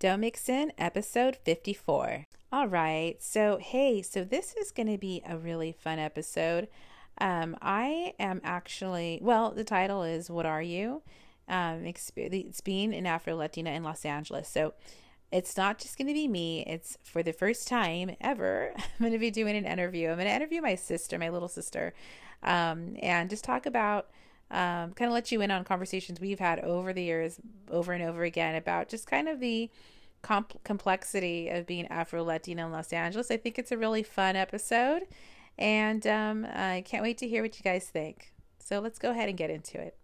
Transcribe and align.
Don't 0.00 0.20
Mix 0.20 0.48
In, 0.48 0.72
episode 0.78 1.36
54. 1.44 2.24
All 2.50 2.66
right, 2.66 3.22
so 3.22 3.58
hey, 3.60 4.00
so 4.00 4.24
this 4.24 4.54
is 4.54 4.70
going 4.70 4.86
to 4.86 4.96
be 4.96 5.22
a 5.28 5.36
really 5.36 5.72
fun 5.72 5.98
episode. 5.98 6.68
Um, 7.18 7.54
I 7.60 8.14
am 8.18 8.40
actually, 8.42 9.18
well, 9.20 9.50
the 9.50 9.62
title 9.62 10.02
is 10.02 10.30
What 10.30 10.46
Are 10.46 10.62
You? 10.62 11.02
Um, 11.50 11.84
it's 11.84 12.10
being 12.62 12.94
an 12.94 13.04
Afro 13.04 13.36
Latina 13.36 13.72
in 13.72 13.82
Los 13.82 14.06
Angeles. 14.06 14.48
So 14.48 14.72
it's 15.30 15.58
not 15.58 15.78
just 15.78 15.98
going 15.98 16.08
to 16.08 16.14
be 16.14 16.28
me. 16.28 16.64
It's 16.66 16.96
for 17.02 17.22
the 17.22 17.34
first 17.34 17.68
time 17.68 18.16
ever. 18.22 18.72
I'm 18.76 18.82
going 19.00 19.12
to 19.12 19.18
be 19.18 19.30
doing 19.30 19.54
an 19.54 19.66
interview. 19.66 20.08
I'm 20.08 20.16
going 20.16 20.28
to 20.28 20.34
interview 20.34 20.62
my 20.62 20.76
sister, 20.76 21.18
my 21.18 21.28
little 21.28 21.46
sister, 21.46 21.92
um, 22.42 22.96
and 23.02 23.28
just 23.28 23.44
talk 23.44 23.66
about, 23.66 24.08
um, 24.50 24.92
kind 24.92 25.08
of 25.08 25.12
let 25.12 25.30
you 25.30 25.40
in 25.40 25.50
on 25.50 25.64
conversations 25.64 26.20
we've 26.20 26.40
had 26.40 26.58
over 26.60 26.92
the 26.92 27.02
years, 27.02 27.38
over 27.70 27.92
and 27.92 28.02
over 28.02 28.24
again, 28.24 28.54
about 28.56 28.88
just 28.88 29.06
kind 29.06 29.28
of 29.28 29.40
the 29.40 29.70
comp- 30.22 30.62
complexity 30.64 31.48
of 31.48 31.66
being 31.66 31.86
Afro 31.88 32.24
Latina 32.24 32.66
in 32.66 32.72
Los 32.72 32.92
Angeles. 32.92 33.30
I 33.30 33.36
think 33.36 33.58
it's 33.58 33.72
a 33.72 33.78
really 33.78 34.02
fun 34.02 34.36
episode, 34.36 35.02
and 35.58 36.06
um, 36.06 36.46
I 36.52 36.82
can't 36.86 37.02
wait 37.02 37.18
to 37.18 37.28
hear 37.28 37.42
what 37.42 37.56
you 37.56 37.62
guys 37.62 37.86
think. 37.86 38.32
So 38.58 38.80
let's 38.80 38.98
go 38.98 39.10
ahead 39.10 39.28
and 39.28 39.38
get 39.38 39.50
into 39.50 39.80
it. 39.80 39.96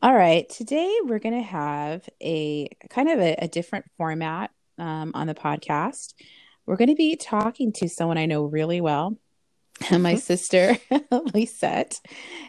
All 0.00 0.14
right, 0.14 0.48
today 0.48 0.96
we're 1.04 1.18
going 1.18 1.34
to 1.34 1.42
have 1.42 2.08
a 2.22 2.68
kind 2.88 3.08
of 3.08 3.18
a, 3.18 3.34
a 3.42 3.48
different 3.48 3.86
format 3.96 4.52
um, 4.78 5.12
on 5.14 5.26
the 5.26 5.34
podcast. 5.34 6.14
We're 6.66 6.76
going 6.76 6.88
to 6.88 6.94
be 6.94 7.16
talking 7.16 7.72
to 7.74 7.88
someone 7.88 8.18
I 8.18 8.26
know 8.26 8.44
really 8.44 8.80
well, 8.80 9.16
my 9.90 10.16
sister, 10.16 10.76
Lisette. 11.34 12.00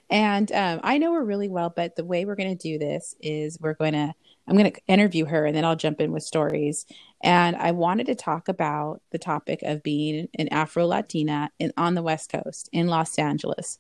And 0.10 0.52
um, 0.52 0.82
I 0.84 0.98
know 0.98 1.14
her 1.14 1.24
really 1.24 1.50
well, 1.50 1.72
but 1.74 1.96
the 1.96 2.06
way 2.06 2.26
we're 2.26 2.36
going 2.36 2.56
to 2.58 2.70
do 2.70 2.78
this 2.78 3.16
is 3.22 3.58
we're 3.60 3.76
going 3.76 3.94
to, 3.94 4.14
I'm 4.48 4.58
going 4.58 4.72
to 4.72 4.82
interview 4.88 5.26
her 5.26 5.46
and 5.46 5.56
then 5.56 5.64
I'll 5.64 5.76
jump 5.76 6.02
in 6.02 6.12
with 6.12 6.24
stories. 6.24 6.86
And 7.22 7.56
I 7.56 7.72
wanted 7.72 8.08
to 8.08 8.16
talk 8.16 8.48
about 8.48 9.02
the 9.12 9.20
topic 9.20 9.62
of 9.64 9.84
being 9.84 10.28
an 10.38 10.48
Afro 10.50 10.86
Latina 10.86 11.52
in, 11.60 11.72
on 11.78 11.96
the 11.96 12.04
West 12.04 12.32
Coast 12.32 12.70
in 12.74 12.88
Los 12.88 13.18
Angeles. 13.20 13.78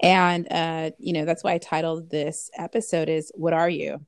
And, 0.00 0.46
uh, 0.50 0.90
you 0.98 1.12
know, 1.12 1.24
that's 1.24 1.42
why 1.42 1.54
I 1.54 1.58
titled 1.58 2.10
this 2.10 2.50
episode 2.56 3.08
is 3.08 3.32
What 3.34 3.52
Are 3.52 3.68
You? 3.68 4.04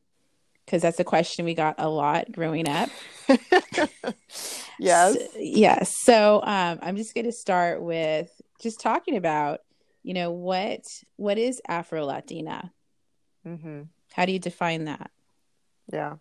Because 0.71 0.83
that's 0.83 1.01
a 1.01 1.05
question 1.05 1.45
we 1.45 1.55
got 1.55 1.75
a 1.79 1.89
lot 1.89 2.31
growing 2.31 2.69
up. 2.69 2.89
yes. 4.79 5.15
So, 5.15 5.19
yes. 5.37 5.97
So 6.05 6.41
um, 6.45 6.79
I'm 6.81 6.97
just 6.97 7.13
going 7.13 7.25
to 7.25 7.33
start 7.33 7.83
with 7.83 8.31
just 8.61 8.81
talking 8.81 9.17
about, 9.17 9.63
you 10.05 10.15
know, 10.15 10.31
what 10.31 10.83
what 11.17 11.39
is 11.39 11.61
Afro 11.67 12.07
Latina? 12.07 12.73
Mm-hmm. 13.45 13.83
How 14.13 14.27
do 14.27 14.31
you 14.31 14.39
define 14.39 14.85
that? 14.85 15.11
Yeah. 15.93 16.17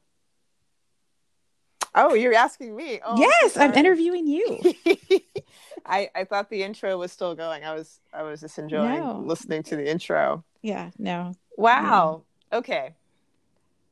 Oh, 1.93 2.15
you're 2.15 2.33
asking 2.33 2.75
me. 2.75 3.01
Oh, 3.05 3.19
yes, 3.19 3.55
I'm, 3.55 3.69
I'm 3.69 3.77
interviewing 3.77 4.25
you. 4.25 4.59
I 5.85 6.09
I 6.15 6.23
thought 6.23 6.49
the 6.49 6.63
intro 6.63 6.97
was 6.97 7.11
still 7.11 7.35
going. 7.35 7.63
I 7.63 7.75
was 7.75 7.99
I 8.11 8.23
was 8.23 8.41
just 8.41 8.57
enjoying 8.57 8.99
no. 8.99 9.21
listening 9.23 9.61
to 9.63 9.75
the 9.75 9.87
intro. 9.87 10.43
Yeah. 10.63 10.89
No. 10.97 11.33
Wow. 11.55 12.23
No. 12.51 12.57
Okay. 12.57 12.95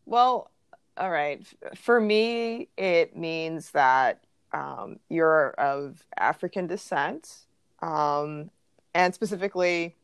Well, 0.08 0.50
all 0.98 1.12
right. 1.12 1.46
For 1.76 2.00
me, 2.00 2.70
it 2.78 3.18
means 3.18 3.72
that 3.72 4.24
um, 4.54 5.00
you're 5.10 5.50
of 5.58 6.02
African 6.18 6.66
descent, 6.66 7.40
um, 7.82 8.50
and 8.96 9.14
specifically 9.14 9.96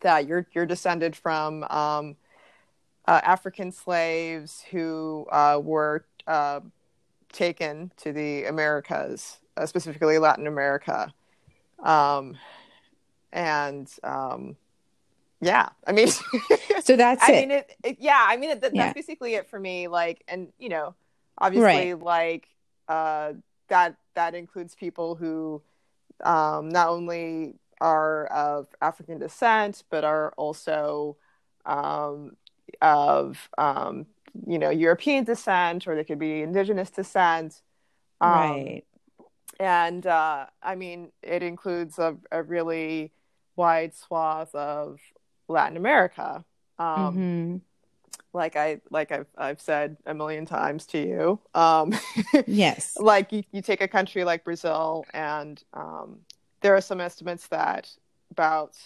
that 0.00 0.26
you're 0.26 0.44
you're 0.52 0.66
descended 0.66 1.14
from 1.14 1.62
um, 1.70 2.16
uh, 3.06 3.20
African 3.22 3.70
slaves 3.70 4.64
who 4.72 5.24
uh, 5.30 5.60
were 5.62 6.04
uh, 6.26 6.58
taken 7.32 7.92
to 7.98 8.12
the 8.12 8.46
Americas, 8.46 9.38
uh, 9.56 9.66
specifically 9.66 10.18
Latin 10.18 10.48
America. 10.48 11.14
Um, 11.78 12.36
and 13.32 13.88
um, 14.02 14.56
yeah, 15.42 15.70
I 15.84 15.92
mean, 15.92 16.06
so 16.82 16.96
that's 16.96 17.22
I 17.28 17.32
it. 17.32 17.40
mean, 17.40 17.50
it, 17.50 17.76
it 17.82 17.96
yeah, 17.98 18.24
I 18.28 18.36
mean, 18.36 18.50
it, 18.50 18.60
that's 18.60 18.74
yeah. 18.74 18.92
basically 18.92 19.34
it 19.34 19.50
for 19.50 19.58
me. 19.58 19.88
Like, 19.88 20.22
and 20.28 20.52
you 20.58 20.68
know, 20.68 20.94
obviously, 21.36 21.94
right. 21.94 22.02
like 22.02 22.48
uh, 22.88 23.32
that 23.68 23.96
that 24.14 24.36
includes 24.36 24.76
people 24.76 25.16
who 25.16 25.60
um, 26.22 26.68
not 26.68 26.88
only 26.88 27.56
are 27.80 28.26
of 28.26 28.68
African 28.80 29.18
descent, 29.18 29.82
but 29.90 30.04
are 30.04 30.32
also 30.36 31.16
um, 31.66 32.36
of 32.80 33.50
um, 33.58 34.06
you 34.46 34.60
know 34.60 34.70
European 34.70 35.24
descent, 35.24 35.88
or 35.88 35.96
they 35.96 36.04
could 36.04 36.20
be 36.20 36.42
indigenous 36.42 36.90
descent. 36.90 37.62
Um, 38.20 38.30
right. 38.30 38.84
And 39.58 40.06
uh, 40.06 40.46
I 40.62 40.76
mean, 40.76 41.10
it 41.20 41.42
includes 41.42 41.98
a, 41.98 42.16
a, 42.30 42.42
really 42.42 43.12
wide 43.56 43.94
swath 43.94 44.54
of 44.54 44.98
Latin 45.48 45.76
America. 45.76 46.44
Um, 46.78 46.86
mm-hmm. 46.88 47.56
Like 48.32 48.56
I 48.56 48.80
like 48.90 49.12
I've 49.12 49.26
I've 49.36 49.60
said 49.60 49.96
a 50.06 50.14
million 50.14 50.46
times 50.46 50.86
to 50.86 50.98
you. 50.98 51.38
Um, 51.54 51.94
yes. 52.46 52.96
Like 52.98 53.30
you, 53.32 53.44
you 53.52 53.60
take 53.60 53.82
a 53.82 53.88
country 53.88 54.24
like 54.24 54.42
Brazil, 54.42 55.04
and 55.12 55.62
um, 55.74 56.20
there 56.62 56.74
are 56.74 56.80
some 56.80 57.00
estimates 57.00 57.46
that 57.48 57.90
about 58.30 58.76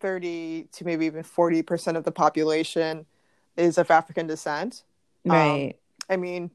30 0.00 0.68
to 0.72 0.84
maybe 0.84 1.06
even 1.06 1.22
40 1.22 1.62
percent 1.62 1.96
of 1.96 2.04
the 2.04 2.12
population 2.12 3.06
is 3.56 3.78
of 3.78 3.90
African 3.90 4.26
descent. 4.26 4.82
Um, 5.24 5.32
right. 5.32 5.74
I 6.10 6.16
mean, 6.16 6.50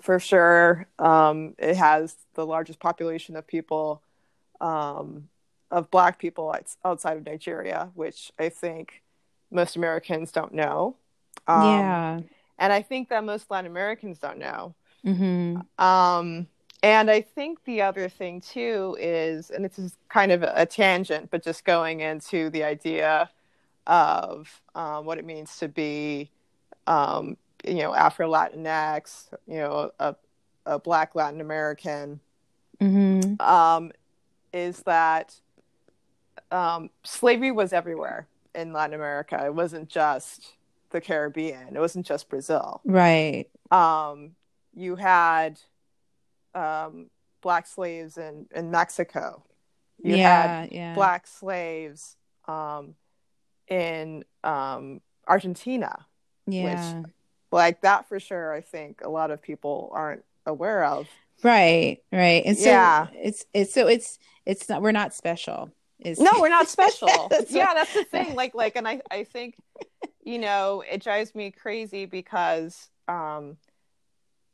for 0.00 0.18
sure, 0.18 0.86
um, 0.98 1.54
it 1.58 1.76
has 1.76 2.16
the 2.34 2.46
largest 2.46 2.80
population 2.80 3.36
of 3.36 3.46
people, 3.46 4.02
um, 4.60 5.28
of 5.70 5.90
Black 5.90 6.18
people 6.18 6.54
outside 6.84 7.16
of 7.16 7.26
Nigeria, 7.26 7.90
which 7.94 8.30
I 8.38 8.48
think 8.48 9.02
most 9.50 9.76
Americans 9.76 10.32
don't 10.32 10.52
know. 10.52 10.96
Um, 11.46 11.62
yeah. 11.62 12.20
And 12.58 12.72
I 12.72 12.82
think 12.82 13.08
that 13.08 13.24
most 13.24 13.50
Latin 13.50 13.70
Americans 13.70 14.18
don't 14.18 14.38
know. 14.38 14.74
Mm-hmm. 15.04 15.84
Um, 15.84 16.46
and 16.82 17.10
I 17.10 17.22
think 17.22 17.64
the 17.64 17.82
other 17.82 18.08
thing 18.08 18.40
too 18.40 18.96
is, 19.00 19.50
and 19.50 19.64
this 19.64 19.78
is 19.78 19.96
kind 20.08 20.32
of 20.32 20.42
a 20.42 20.66
tangent, 20.66 21.30
but 21.30 21.42
just 21.42 21.64
going 21.64 22.00
into 22.00 22.50
the 22.50 22.62
idea 22.62 23.30
of 23.86 24.60
um, 24.74 25.04
what 25.04 25.18
it 25.18 25.24
means 25.24 25.56
to 25.58 25.68
be, 25.68 26.30
um, 26.86 27.36
you 27.66 27.76
know, 27.76 27.94
Afro 27.94 28.30
Latinx, 28.30 29.28
you 29.46 29.56
know, 29.56 29.90
a, 29.98 30.14
a 30.66 30.78
Black 30.78 31.14
Latin 31.14 31.40
American, 31.40 32.20
mm-hmm. 32.80 33.40
um, 33.40 33.90
is 34.52 34.80
that 34.82 35.34
um, 36.54 36.90
slavery 37.02 37.50
was 37.50 37.72
everywhere 37.72 38.28
in 38.54 38.72
Latin 38.72 38.94
America. 38.94 39.44
It 39.44 39.54
wasn't 39.54 39.88
just 39.88 40.54
the 40.90 41.00
Caribbean. 41.00 41.74
It 41.74 41.80
wasn't 41.80 42.06
just 42.06 42.28
Brazil. 42.28 42.80
Right. 42.84 43.46
Um, 43.72 44.36
you 44.72 44.94
had 44.94 45.58
um, 46.54 47.10
black 47.42 47.66
slaves 47.66 48.16
in, 48.16 48.46
in 48.54 48.70
Mexico. 48.70 49.42
You 50.02 50.16
yeah, 50.16 50.60
had 50.60 50.72
yeah. 50.72 50.94
black 50.94 51.26
slaves 51.26 52.16
um, 52.46 52.94
in 53.68 54.24
um, 54.44 55.00
Argentina. 55.26 56.06
Yeah. 56.46 57.00
Which, 57.00 57.06
like 57.50 57.80
that 57.82 58.08
for 58.08 58.20
sure, 58.20 58.52
I 58.52 58.60
think 58.60 59.00
a 59.02 59.08
lot 59.08 59.30
of 59.32 59.42
people 59.42 59.90
aren't 59.92 60.24
aware 60.46 60.84
of. 60.84 61.08
Right, 61.42 61.98
right. 62.12 62.42
And 62.46 62.56
so 62.56 62.68
yeah. 62.68 63.08
it's 63.14 63.44
it's 63.52 63.72
so 63.74 63.88
it's 63.88 64.18
it's 64.46 64.68
not 64.68 64.82
we're 64.82 64.92
not 64.92 65.14
special. 65.14 65.70
Is 66.04 66.20
no, 66.20 66.30
we're 66.38 66.50
not 66.50 66.68
special. 66.68 67.28
that's 67.30 67.50
yeah, 67.50 67.66
what... 67.66 67.74
that's 67.74 67.94
the 67.94 68.04
thing. 68.10 68.34
Like 68.34 68.54
like 68.54 68.76
and 68.76 68.86
I 68.86 69.00
I 69.10 69.24
think 69.24 69.56
you 70.22 70.38
know, 70.38 70.82
it 70.88 71.02
drives 71.02 71.34
me 71.34 71.50
crazy 71.50 72.06
because 72.06 72.90
um 73.08 73.56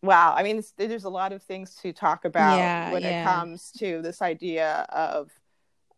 wow, 0.02 0.34
I 0.36 0.42
mean 0.42 0.62
there's 0.76 1.04
a 1.04 1.10
lot 1.10 1.32
of 1.32 1.42
things 1.42 1.74
to 1.82 1.92
talk 1.92 2.24
about 2.24 2.58
yeah, 2.58 2.92
when 2.92 3.02
yeah. 3.02 3.22
it 3.22 3.24
comes 3.24 3.72
to 3.78 4.00
this 4.00 4.22
idea 4.22 4.86
of 4.90 5.30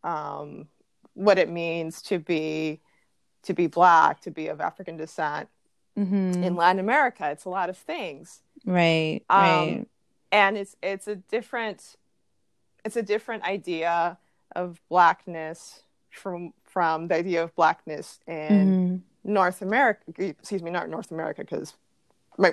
um 0.03 0.69
what 1.15 1.39
it 1.39 1.51
means 1.51 2.01
to 2.03 2.19
be 2.19 2.81
to 3.43 3.53
be 3.53 3.67
black, 3.67 4.21
to 4.23 4.31
be 4.31 4.49
of 4.49 4.61
African 4.61 4.97
descent 4.97 5.49
mm-hmm. 5.99 6.43
in 6.43 6.57
Latin 6.57 6.81
America. 6.81 7.31
It's 7.31 7.45
a 7.45 7.51
lot 7.51 7.69
of 7.69 7.77
things. 7.77 8.43
Right. 8.65 9.23
Um, 9.29 9.41
right. 9.41 9.89
And 10.31 10.57
it's 10.57 10.77
it's 10.83 11.09
a 11.09 11.17
different 11.17 11.97
it's 12.85 12.97
a 12.97 13.03
different 13.03 13.45
idea 13.45 14.19
of 14.55 14.81
blackness 14.89 15.83
from 16.11 16.53
from 16.65 17.09
the 17.09 17.15
idea 17.15 17.43
of 17.43 17.55
blackness 17.55 18.21
in 18.27 19.03
mm-hmm. 19.25 19.33
North 19.33 19.63
America. 19.63 20.03
Excuse 20.19 20.63
me, 20.63 20.71
not 20.71 20.89
North 20.89 21.11
America, 21.11 21.43
because 21.43 21.75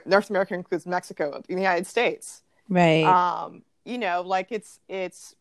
North 0.05 0.29
America 0.29 0.53
includes 0.53 0.85
Mexico, 0.85 1.33
and 1.33 1.43
the 1.43 1.53
United 1.53 1.87
States. 1.87 2.43
Right. 2.67 3.03
Um, 3.03 3.63
you 3.85 3.97
know, 3.97 4.21
like 4.21 4.51
it's 4.51 4.79
it's 4.87 5.35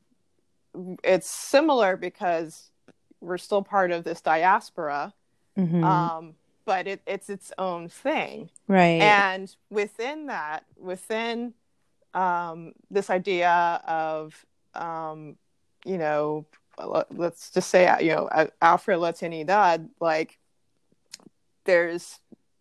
it's 1.02 1.28
similar 1.28 1.96
because 1.96 2.70
we're 3.20 3.38
still 3.38 3.62
part 3.62 3.90
of 3.90 4.04
this 4.04 4.20
diaspora. 4.20 5.12
Mm-hmm. 5.58 5.82
Um, 5.82 6.34
but 6.64 6.86
it, 6.86 7.00
it's 7.06 7.30
its 7.30 7.50
own 7.58 7.88
thing. 7.88 8.50
Right. 8.68 9.00
And 9.00 9.54
within 9.70 10.26
that, 10.26 10.64
within 10.76 11.54
um, 12.14 12.74
this 12.90 13.08
idea 13.08 13.50
of, 13.86 14.44
um, 14.74 15.36
you 15.84 15.98
know, 15.98 16.46
let's 17.10 17.50
just 17.50 17.70
say, 17.70 17.92
you 18.00 18.12
know, 18.12 18.28
Afro 18.62 19.00
Latinidad, 19.00 19.88
like 20.00 20.38
there's 21.64 22.18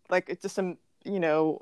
like 0.09 0.29
it's 0.29 0.41
just 0.41 0.57
a, 0.57 0.75
you 1.03 1.19
know, 1.19 1.61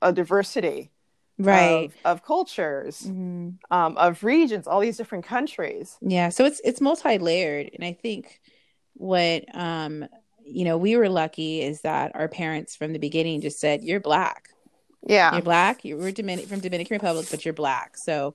a 0.00 0.12
diversity 0.12 0.90
right. 1.38 1.90
of, 2.04 2.18
of 2.20 2.24
cultures 2.24 3.02
mm-hmm. 3.02 3.50
um, 3.70 3.96
of 3.96 4.24
regions 4.24 4.66
all 4.66 4.80
these 4.80 4.96
different 4.96 5.24
countries. 5.24 5.96
Yeah 6.00 6.28
so 6.28 6.44
it's 6.44 6.60
it's 6.64 6.80
multi-layered 6.80 7.70
and 7.74 7.84
i 7.84 7.92
think 7.92 8.40
what 8.94 9.44
um 9.54 10.06
you 10.44 10.64
know 10.64 10.78
we 10.78 10.96
were 10.96 11.08
lucky 11.08 11.60
is 11.62 11.82
that 11.82 12.12
our 12.14 12.28
parents 12.28 12.76
from 12.76 12.92
the 12.92 12.98
beginning 12.98 13.40
just 13.40 13.60
said 13.60 13.82
you're 13.82 14.00
black. 14.00 14.48
Yeah. 15.06 15.32
You're 15.32 15.42
black 15.42 15.84
you 15.84 15.96
were 15.96 16.10
Domin- 16.10 16.46
from 16.46 16.60
dominican 16.60 16.94
republic 16.94 17.26
but 17.30 17.44
you're 17.44 17.54
black 17.54 17.96
so 17.96 18.34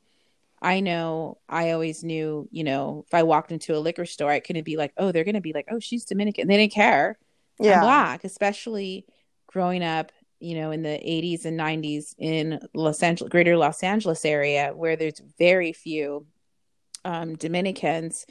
i 0.61 0.79
know 0.79 1.37
i 1.49 1.71
always 1.71 2.03
knew 2.03 2.47
you 2.51 2.63
know 2.63 3.03
if 3.07 3.13
i 3.13 3.23
walked 3.23 3.51
into 3.51 3.75
a 3.75 3.79
liquor 3.79 4.05
store 4.05 4.31
i 4.31 4.39
couldn't 4.39 4.63
be 4.63 4.77
like 4.77 4.93
oh 4.97 5.11
they're 5.11 5.23
gonna 5.23 5.41
be 5.41 5.53
like 5.53 5.67
oh 5.71 5.79
she's 5.79 6.05
dominican 6.05 6.47
they 6.47 6.57
didn't 6.57 6.73
care 6.73 7.17
yeah 7.59 7.75
I'm 7.75 7.81
black 7.81 8.23
especially 8.23 9.05
growing 9.47 9.83
up 9.83 10.11
you 10.41 10.55
know, 10.55 10.71
in 10.71 10.81
the 10.81 10.89
80s 10.89 11.45
and 11.45 11.57
90s 11.57 12.15
in 12.17 12.59
Los 12.73 13.01
Angeles, 13.03 13.29
greater 13.29 13.55
Los 13.55 13.83
Angeles 13.83 14.25
area, 14.25 14.73
where 14.75 14.95
there's 14.95 15.21
very 15.37 15.71
few 15.71 16.25
um, 17.05 17.35
Dominicans 17.35 18.25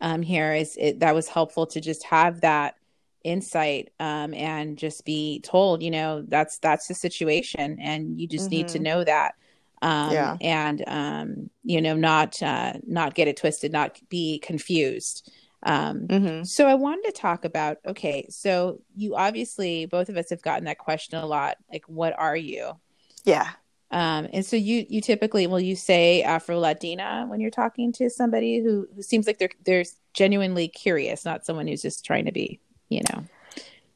um, 0.00 0.22
here, 0.22 0.54
is 0.54 0.76
it, 0.80 1.00
that 1.00 1.14
was 1.14 1.28
helpful 1.28 1.66
to 1.66 1.80
just 1.80 2.02
have 2.04 2.40
that 2.40 2.76
insight 3.22 3.90
um, 4.00 4.32
and 4.32 4.78
just 4.78 5.04
be 5.04 5.40
told, 5.40 5.82
you 5.82 5.90
know, 5.90 6.24
that's 6.26 6.58
that's 6.58 6.88
the 6.88 6.94
situation, 6.94 7.78
and 7.78 8.18
you 8.18 8.26
just 8.26 8.46
mm-hmm. 8.46 8.56
need 8.56 8.68
to 8.68 8.78
mm-hmm. 8.78 8.84
know 8.84 9.04
that. 9.04 9.34
Um, 9.82 10.12
yeah. 10.12 10.36
and 10.40 10.84
um, 10.86 11.50
you 11.64 11.80
know, 11.80 11.94
not 11.94 12.42
uh, 12.42 12.74
not 12.86 13.14
get 13.14 13.28
it 13.28 13.36
twisted, 13.36 13.72
not 13.72 13.98
be 14.08 14.38
confused. 14.40 15.30
Um, 15.62 16.06
mm-hmm. 16.06 16.44
So 16.44 16.66
I 16.66 16.74
wanted 16.74 17.04
to 17.04 17.12
talk 17.12 17.44
about 17.44 17.78
okay, 17.86 18.26
so 18.30 18.80
you 18.94 19.16
obviously 19.16 19.86
both 19.86 20.08
of 20.08 20.16
us 20.16 20.30
have 20.30 20.42
gotten 20.42 20.64
that 20.64 20.78
question 20.78 21.18
a 21.18 21.26
lot. 21.26 21.56
Like, 21.70 21.84
what 21.86 22.18
are 22.18 22.36
you? 22.36 22.72
Yeah. 23.24 23.48
Um, 23.90 24.28
and 24.32 24.46
so 24.46 24.56
you 24.56 24.86
you 24.88 25.00
typically 25.00 25.46
will 25.46 25.60
you 25.60 25.74
say 25.76 26.22
Afro 26.22 26.58
Latina 26.58 27.26
when 27.28 27.40
you're 27.40 27.50
talking 27.50 27.92
to 27.94 28.08
somebody 28.08 28.60
who, 28.60 28.86
who 28.94 29.02
seems 29.02 29.26
like 29.26 29.38
they're 29.38 29.50
they're 29.64 29.84
genuinely 30.14 30.68
curious, 30.68 31.24
not 31.24 31.44
someone 31.44 31.66
who's 31.66 31.82
just 31.82 32.04
trying 32.04 32.26
to 32.26 32.32
be, 32.32 32.60
you 32.88 33.02
know. 33.10 33.24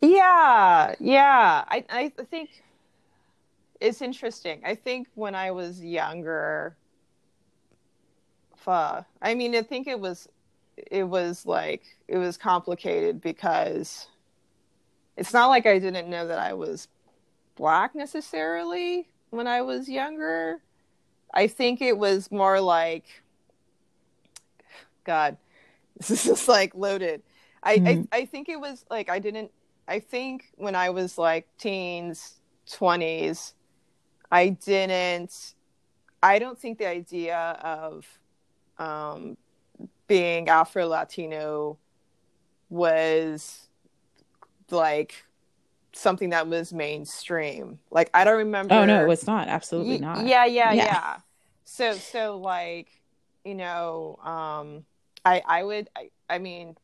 Yeah, 0.01 0.95
yeah. 0.99 1.65
I 1.69 1.85
I 1.89 2.13
think 2.25 2.51
it's 3.81 4.03
interesting. 4.03 4.61
I 4.65 4.75
think 4.75 5.09
when 5.15 5.35
I 5.35 5.50
was 5.50 5.82
younger, 5.82 6.76
uh, 8.67 9.03
I 9.21 9.35
mean, 9.35 9.55
I 9.55 9.62
think 9.62 9.87
it 9.87 9.99
was 9.99 10.29
it 10.76 11.05
was 11.05 11.47
like 11.47 11.82
it 12.09 12.19
was 12.19 12.37
complicated 12.37 13.21
because 13.21 14.09
it's 15.17 15.32
not 15.32 15.49
like 15.49 15.67
I 15.67 15.79
didn't 15.79 16.09
know 16.09 16.26
that 16.26 16.38
I 16.38 16.55
was 16.55 16.88
black 17.56 17.94
necessarily 17.94 19.09
when 19.31 19.47
I 19.47 19.62
was 19.62 19.88
younger. 19.88 20.61
I 21.32 21.47
think 21.47 21.81
it 21.81 21.97
was 21.97 22.31
more 22.31 22.61
like 22.61 23.05
God, 25.05 25.37
this 25.97 26.11
is 26.11 26.25
just 26.25 26.49
like 26.49 26.75
loaded. 26.75 27.23
I, 27.62 27.79
mm-hmm. 27.79 28.03
I 28.12 28.19
I 28.19 28.25
think 28.27 28.49
it 28.49 28.61
was 28.61 28.85
like 28.91 29.09
I 29.09 29.19
didn't 29.19 29.50
I 29.87 30.00
think 30.00 30.47
when 30.56 30.75
I 30.75 30.91
was 30.91 31.19
like 31.19 31.47
teens, 31.59 32.41
20s, 32.70 33.53
I 34.31 34.49
didn't 34.50 35.55
I 36.25 36.38
don't 36.38 36.59
think 36.59 36.79
the 36.79 36.88
idea 36.88 37.37
of 37.37 38.06
um, 38.79 39.37
being 40.06 40.49
Afro 40.49 40.87
Latino 40.87 41.76
was 42.71 43.69
like 44.71 45.26
something 45.93 46.31
that 46.31 46.49
was 46.49 46.73
mainstream. 46.73 47.79
Like 47.91 48.09
I 48.15 48.25
don't 48.25 48.38
remember. 48.38 48.73
Oh 48.73 48.87
no, 48.87 49.03
it 49.03 49.06
was 49.06 49.26
not. 49.26 49.49
Absolutely 49.49 49.99
not. 49.99 50.27
Yeah, 50.27 50.47
yeah, 50.47 50.73
yeah, 50.73 50.85
yeah. 50.85 51.17
So 51.67 51.93
so 51.93 52.38
like 52.38 52.88
you 53.44 53.55
know, 53.55 54.19
um, 54.25 54.87
I 55.27 55.43
I 55.47 55.62
would 55.62 55.91
I 55.94 56.09
I 56.31 56.38
mean. 56.38 56.75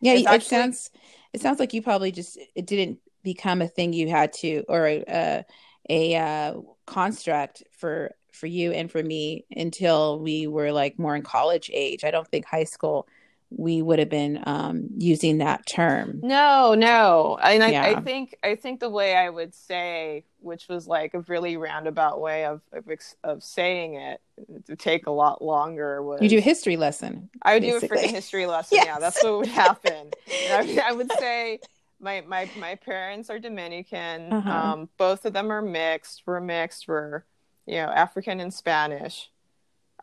Yeah, 0.00 0.12
it 0.12 0.26
actually... 0.26 0.40
sounds 0.40 0.90
it 1.32 1.40
sounds 1.40 1.58
like 1.58 1.74
you 1.74 1.82
probably 1.82 2.12
just 2.12 2.38
it 2.54 2.64
didn't 2.64 3.00
become 3.24 3.60
a 3.60 3.66
thing 3.66 3.92
you 3.92 4.08
had 4.08 4.32
to 4.34 4.62
or 4.68 4.86
a 4.86 5.04
a, 5.08 5.44
a 5.88 6.16
uh, 6.16 6.54
construct 6.86 7.62
for 7.72 8.12
for 8.32 8.46
you 8.46 8.72
and 8.72 8.90
for 8.90 9.02
me 9.02 9.44
until 9.50 10.20
we 10.20 10.46
were 10.46 10.70
like 10.72 10.98
more 10.98 11.16
in 11.16 11.22
college 11.22 11.70
age. 11.72 12.04
I 12.04 12.10
don't 12.10 12.28
think 12.28 12.44
high 12.46 12.64
school 12.64 13.08
we 13.50 13.80
would 13.80 13.98
have 13.98 14.10
been 14.10 14.42
um, 14.46 14.88
using 14.98 15.38
that 15.38 15.66
term. 15.66 16.20
No, 16.22 16.74
no, 16.74 17.38
and 17.42 17.62
I, 17.62 17.70
yeah. 17.70 17.82
I, 17.84 18.00
think 18.00 18.36
I 18.42 18.54
think 18.56 18.80
the 18.80 18.90
way 18.90 19.16
I 19.16 19.30
would 19.30 19.54
say, 19.54 20.24
which 20.40 20.68
was 20.68 20.86
like 20.86 21.14
a 21.14 21.20
really 21.20 21.56
roundabout 21.56 22.20
way 22.20 22.44
of 22.44 22.60
of, 22.72 22.84
of 23.24 23.42
saying 23.42 23.94
it, 23.94 24.20
to 24.66 24.76
take 24.76 25.06
a 25.06 25.10
lot 25.10 25.42
longer. 25.42 26.02
Was 26.02 26.20
you 26.20 26.28
do 26.28 26.38
a 26.38 26.42
history 26.42 26.76
lesson? 26.76 27.30
I 27.42 27.54
would 27.54 27.62
basically. 27.62 27.88
do 27.88 27.94
a 27.94 27.98
freaking 27.98 28.10
history 28.10 28.46
lesson. 28.46 28.76
yes. 28.76 28.86
Yeah, 28.86 28.98
that's 28.98 29.22
what 29.22 29.38
would 29.38 29.46
happen. 29.48 30.10
I, 30.50 30.82
I, 30.84 30.92
would 30.92 31.10
say. 31.18 31.60
My, 32.00 32.22
my 32.26 32.48
my 32.56 32.76
parents 32.76 33.28
are 33.28 33.38
Dominican. 33.38 34.32
Uh-huh. 34.32 34.50
Um, 34.50 34.88
both 34.98 35.24
of 35.24 35.32
them 35.32 35.50
are 35.50 35.62
mixed. 35.62 36.22
We're 36.26 36.40
mixed. 36.40 36.86
We're 36.86 37.24
you 37.68 37.74
know, 37.74 37.90
African 37.90 38.40
and 38.40 38.52
Spanish, 38.52 39.30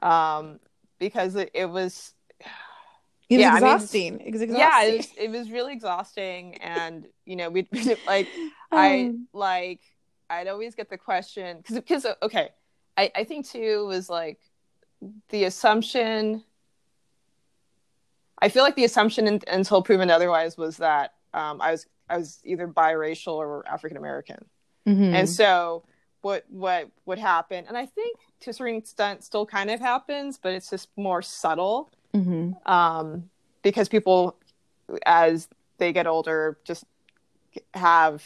um, 0.02 0.60
because 1.00 1.36
it, 1.36 1.52
it 1.54 1.66
was. 1.66 2.14
It 3.28 3.40
yeah, 3.40 3.56
exhausting. 3.56 4.14
I 4.14 4.18
mean, 4.18 4.28
it 4.28 4.34
was 4.34 4.42
exhausting. 4.44 4.70
Yeah, 4.70 4.84
it 4.84 4.98
was, 4.98 5.08
it 5.18 5.32
was 5.32 5.50
really 5.50 5.74
exhausting, 5.74 6.58
and 6.58 7.08
you 7.26 7.36
know, 7.36 7.50
we 7.50 7.68
like 8.06 8.28
um, 8.38 8.52
I 8.72 9.16
like 9.34 9.80
I'd 10.30 10.48
always 10.48 10.76
get 10.76 10.92
the 10.92 10.98
question 11.00 11.58
because 11.58 11.76
because 11.76 12.06
okay, 12.22 12.50
I 12.96 13.12
I 13.16 13.24
think 13.24 13.48
too 13.48 13.88
was 13.88 14.12
like 14.12 14.40
the 15.30 15.46
assumption. 15.46 16.44
I 18.40 18.50
feel 18.50 18.62
like 18.62 18.76
the 18.76 18.84
assumption 18.84 19.26
in, 19.26 19.42
until 19.48 19.82
proven 19.82 20.12
otherwise 20.12 20.56
was 20.56 20.78
that 20.78 21.16
um, 21.36 21.62
I 21.62 21.72
was 21.72 21.86
I 22.10 22.18
was 22.18 22.40
either 22.44 22.68
biracial 22.68 23.34
or 23.34 23.68
African 23.68 23.98
American, 23.98 24.46
mm-hmm. 24.88 25.16
and 25.16 25.30
so 25.30 25.84
what 26.26 26.44
what 26.50 26.90
would 27.06 27.20
happen 27.20 27.66
and 27.68 27.78
i 27.78 27.86
think 27.86 28.18
to 28.40 28.50
a 28.50 28.54
certain 28.54 28.78
extent 28.78 29.24
still 29.24 29.46
kind 29.46 29.70
of 29.70 29.80
happens 29.80 30.40
but 30.42 30.54
it's 30.54 30.72
just 30.72 30.90
more 30.98 31.22
subtle 31.22 31.92
mm-hmm. 32.16 32.52
um, 32.66 33.30
because 33.62 33.88
people 33.88 34.36
as 35.06 35.48
they 35.78 35.94
get 35.94 36.08
older 36.08 36.58
just 36.64 36.84
have 37.76 38.24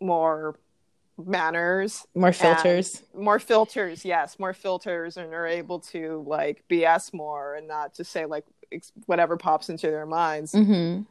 more 0.00 0.58
manners 1.22 2.06
more 2.14 2.32
filters 2.32 3.02
more 3.14 3.38
filters 3.38 4.06
yes 4.06 4.38
more 4.38 4.54
filters 4.54 5.18
and 5.18 5.34
are 5.34 5.46
able 5.46 5.78
to 5.78 6.24
like 6.26 6.64
bs 6.70 7.12
more 7.12 7.56
and 7.56 7.68
not 7.68 7.94
just 7.94 8.10
say 8.10 8.24
like 8.24 8.46
whatever 9.04 9.36
pops 9.36 9.68
into 9.68 9.86
their 9.88 10.06
minds 10.06 10.52
mm-hmm. 10.52 11.02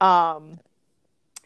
Um 0.00 0.58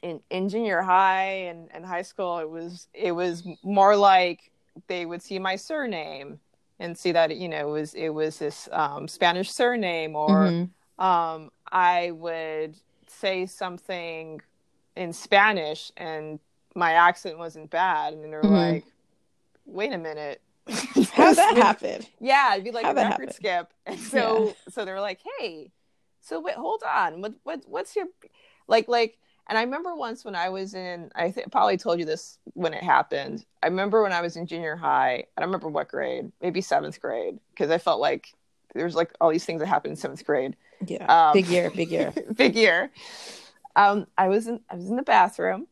in, 0.02 0.21
in 0.30 0.49
junior 0.49 0.80
high 0.80 1.47
and, 1.49 1.69
and 1.73 1.85
high 1.85 2.02
school 2.02 2.38
it 2.38 2.49
was 2.49 2.88
it 2.95 3.12
was 3.12 3.47
more 3.62 3.97
like 3.97 4.50
they 4.87 5.07
would 5.07 5.23
see 5.23 5.38
my 5.38 5.57
surname 5.57 6.38
and 6.80 6.97
see 6.97 7.12
that 7.12 7.37
you 7.37 7.49
know 7.49 7.69
it 7.69 7.71
was 7.71 7.95
it 7.95 8.09
was 8.09 8.38
this 8.38 8.69
um, 8.73 9.07
Spanish 9.07 9.50
surname 9.50 10.16
or 10.16 10.47
mm-hmm. 10.47 11.04
um, 11.04 11.50
I 11.71 12.11
would 12.12 12.75
say 13.07 13.47
something 13.47 14.40
in 14.97 15.12
Spanish 15.12 15.92
and 15.97 16.40
my 16.75 16.92
accent 16.92 17.38
wasn't 17.38 17.71
bad 17.71 18.14
and 18.14 18.33
they're 18.33 18.42
mm-hmm. 18.42 18.54
like 18.54 18.85
wait 19.66 19.92
a 19.92 19.99
minute 19.99 20.40
how 21.12 21.35
that 21.35 21.57
happen 21.57 22.04
yeah 22.21 22.52
it'd 22.52 22.64
be 22.64 22.71
like 22.71 22.85
How'd 22.85 22.99
a 22.99 23.02
record 23.02 23.35
skip 23.35 23.73
and 23.87 23.99
so 23.99 24.47
yeah. 24.47 24.52
so 24.73 24.85
they 24.85 24.92
were 24.92 25.00
like 25.00 25.21
hey 25.38 25.71
so 26.21 26.41
wait, 26.41 26.55
hold 26.55 26.83
on. 26.87 27.21
What 27.21 27.35
what 27.43 27.62
what's 27.67 27.97
your 27.97 28.07
like 28.69 28.89
like 28.89 29.19
and 29.50 29.59
I 29.59 29.62
remember 29.62 29.97
once 29.97 30.25
when 30.25 30.37
I 30.37 30.49
was 30.49 30.75
in, 30.75 31.11
I 31.17 31.31
th- 31.31 31.49
probably 31.50 31.77
told 31.77 31.99
you 31.99 32.05
this 32.05 32.39
when 32.55 32.73
it 32.73 32.85
happened. 32.85 33.45
I 33.61 33.67
remember 33.67 34.00
when 34.00 34.12
I 34.12 34.21
was 34.21 34.37
in 34.37 34.47
junior 34.47 34.77
high. 34.77 35.25
I 35.37 35.41
don't 35.41 35.49
remember 35.49 35.69
what 35.69 35.89
grade, 35.89 36.31
maybe 36.41 36.61
seventh 36.61 37.00
grade, 37.00 37.41
because 37.50 37.69
I 37.69 37.79
felt 37.79 38.00
like 38.00 38.33
there 38.75 38.85
was 38.85 38.95
like 38.95 39.12
all 39.21 39.29
these 39.29 39.45
things 39.45 39.59
that 39.59 39.67
happened 39.67 39.91
in 39.91 39.97
seventh 39.97 40.25
grade. 40.25 40.55
Yeah, 40.87 41.05
um, 41.07 41.33
big 41.33 41.49
year, 41.49 41.69
big 41.69 41.91
year, 41.91 42.15
big 42.35 42.55
year. 42.55 42.93
Um, 43.75 44.07
I 44.17 44.29
was 44.29 44.47
in, 44.47 44.61
I 44.71 44.77
was 44.77 44.89
in 44.89 44.95
the 44.95 45.03
bathroom, 45.03 45.67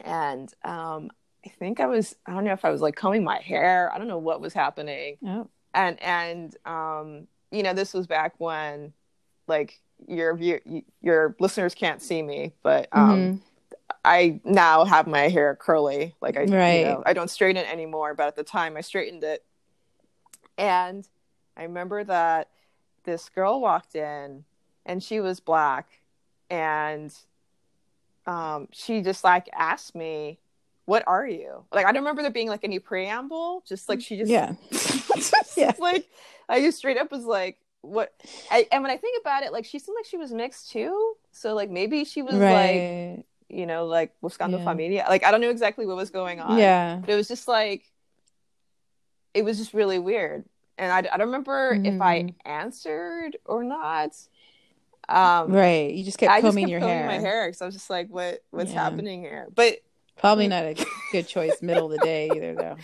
and 0.00 0.52
um, 0.64 1.12
I 1.46 1.50
think 1.50 1.78
I 1.78 1.86
was, 1.86 2.16
I 2.26 2.32
don't 2.32 2.42
know 2.42 2.54
if 2.54 2.64
I 2.64 2.70
was 2.70 2.80
like 2.80 2.96
combing 2.96 3.22
my 3.22 3.38
hair. 3.38 3.88
I 3.94 3.98
don't 3.98 4.08
know 4.08 4.18
what 4.18 4.40
was 4.40 4.52
happening. 4.52 5.16
Oh. 5.24 5.48
And 5.74 6.02
and 6.02 6.56
um, 6.66 7.28
you 7.52 7.62
know, 7.62 7.72
this 7.72 7.94
was 7.94 8.08
back 8.08 8.34
when 8.38 8.92
like 9.46 9.80
your 10.06 10.34
view, 10.36 10.84
your 11.00 11.36
listeners 11.38 11.74
can't 11.74 12.02
see 12.02 12.22
me, 12.22 12.52
but 12.62 12.88
um, 12.92 13.10
mm-hmm. 13.10 13.36
I 14.04 14.40
now 14.44 14.84
have 14.84 15.06
my 15.06 15.28
hair 15.28 15.56
curly. 15.56 16.14
Like 16.20 16.36
I, 16.36 16.44
right. 16.44 16.78
you 16.80 16.84
know, 16.84 17.02
I 17.06 17.12
don't 17.12 17.30
straighten 17.30 17.62
it 17.62 17.70
anymore, 17.70 18.14
but 18.14 18.26
at 18.26 18.36
the 18.36 18.44
time 18.44 18.76
I 18.76 18.82
straightened 18.82 19.24
it. 19.24 19.44
And 20.58 21.08
I 21.56 21.62
remember 21.62 22.04
that 22.04 22.48
this 23.04 23.28
girl 23.28 23.60
walked 23.60 23.94
in, 23.94 24.44
and 24.86 25.02
she 25.02 25.20
was 25.20 25.40
black, 25.40 25.88
and 26.50 27.12
um, 28.26 28.68
she 28.72 29.02
just 29.02 29.24
like 29.24 29.48
asked 29.52 29.94
me, 29.94 30.38
"What 30.84 31.04
are 31.06 31.26
you?" 31.26 31.64
Like 31.72 31.86
I 31.86 31.92
don't 31.92 32.02
remember 32.02 32.22
there 32.22 32.30
being 32.30 32.48
like 32.48 32.64
any 32.64 32.78
preamble. 32.78 33.64
Just 33.66 33.88
like 33.88 34.00
she 34.00 34.16
just 34.16 34.30
yeah, 34.30 34.54
just, 34.70 35.34
yeah. 35.56 35.72
Like 35.78 36.06
I 36.48 36.60
just 36.60 36.78
straight 36.78 36.98
up 36.98 37.10
was 37.10 37.24
like, 37.24 37.58
what 37.84 38.12
I, 38.50 38.66
and 38.72 38.82
when 38.82 38.90
I 38.90 38.96
think 38.96 39.20
about 39.20 39.42
it, 39.42 39.52
like 39.52 39.64
she 39.64 39.78
seemed 39.78 39.96
like 39.96 40.06
she 40.06 40.16
was 40.16 40.32
mixed 40.32 40.70
too. 40.70 41.14
So 41.32 41.54
like 41.54 41.70
maybe 41.70 42.04
she 42.04 42.22
was 42.22 42.34
right. 42.34 43.16
like 43.16 43.26
you 43.48 43.66
know, 43.66 43.86
like 43.86 44.12
Buscando 44.22 44.58
yeah. 44.58 44.64
Familia. 44.64 45.06
Like 45.08 45.24
I 45.24 45.30
don't 45.30 45.40
know 45.40 45.50
exactly 45.50 45.86
what 45.86 45.96
was 45.96 46.10
going 46.10 46.40
on. 46.40 46.58
Yeah. 46.58 46.96
But 47.00 47.10
it 47.10 47.16
was 47.16 47.28
just 47.28 47.48
like 47.48 47.84
it 49.32 49.44
was 49.44 49.58
just 49.58 49.74
really 49.74 49.98
weird. 49.98 50.44
And 50.76 50.90
I, 50.90 50.98
I 50.98 51.16
don't 51.16 51.28
remember 51.28 51.74
mm-hmm. 51.74 51.86
if 51.86 52.00
I 52.00 52.22
mm-hmm. 52.22 52.50
answered 52.50 53.36
or 53.44 53.62
not. 53.62 54.16
Um, 55.08 55.52
right. 55.52 55.92
You 55.92 56.02
just 56.02 56.18
kept 56.18 56.32
I 56.32 56.40
combing 56.40 56.64
just 56.64 56.70
kept 56.70 56.70
your 56.70 56.80
combing 56.80 56.96
hair. 56.96 57.06
my 57.06 57.18
hair 57.18 57.48
because 57.48 57.62
I 57.62 57.66
was 57.66 57.74
just 57.74 57.90
like, 57.90 58.08
what 58.08 58.42
what's 58.50 58.72
yeah. 58.72 58.82
happening 58.82 59.20
here? 59.20 59.48
But 59.54 59.80
probably 60.16 60.48
not 60.48 60.64
a 60.64 60.86
good 61.12 61.26
choice 61.26 61.60
middle 61.60 61.92
of 61.92 61.98
the 61.98 62.04
day 62.04 62.30
either 62.34 62.54
though 62.54 62.76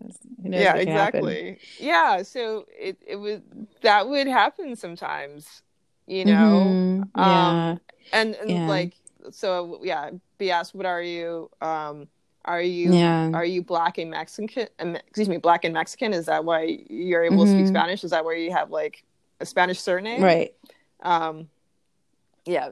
yeah 0.44 0.74
exactly 0.76 1.44
happen. 1.44 1.58
yeah 1.78 2.22
so 2.22 2.66
it, 2.78 2.96
it 3.06 3.16
was 3.16 3.40
that 3.82 4.08
would 4.08 4.26
happen 4.26 4.76
sometimes 4.76 5.62
you 6.06 6.24
know 6.24 6.64
mm-hmm. 6.66 7.02
yeah. 7.16 7.48
um 7.70 7.80
and, 8.12 8.34
and 8.36 8.50
yeah. 8.50 8.66
like 8.66 8.94
so 9.30 9.80
yeah 9.82 10.10
be 10.38 10.50
asked 10.50 10.74
what 10.74 10.86
are 10.86 11.02
you 11.02 11.50
um 11.60 12.08
are 12.44 12.62
you 12.62 12.92
yeah. 12.92 13.30
are 13.32 13.44
you 13.44 13.62
black 13.62 13.98
and 13.98 14.10
mexican 14.10 14.66
um, 14.78 14.96
excuse 14.96 15.28
me 15.28 15.36
black 15.36 15.64
and 15.64 15.74
mexican 15.74 16.12
is 16.12 16.26
that 16.26 16.44
why 16.44 16.78
you're 16.88 17.22
able 17.22 17.36
mm-hmm. 17.36 17.44
to 17.44 17.50
speak 17.50 17.64
mm-hmm. 17.64 17.74
spanish 17.74 18.04
is 18.04 18.10
that 18.10 18.24
why 18.24 18.34
you 18.34 18.50
have 18.50 18.70
like 18.70 19.04
a 19.40 19.46
spanish 19.46 19.78
surname 19.78 20.22
right 20.22 20.54
um 21.02 21.48
yeah 22.46 22.70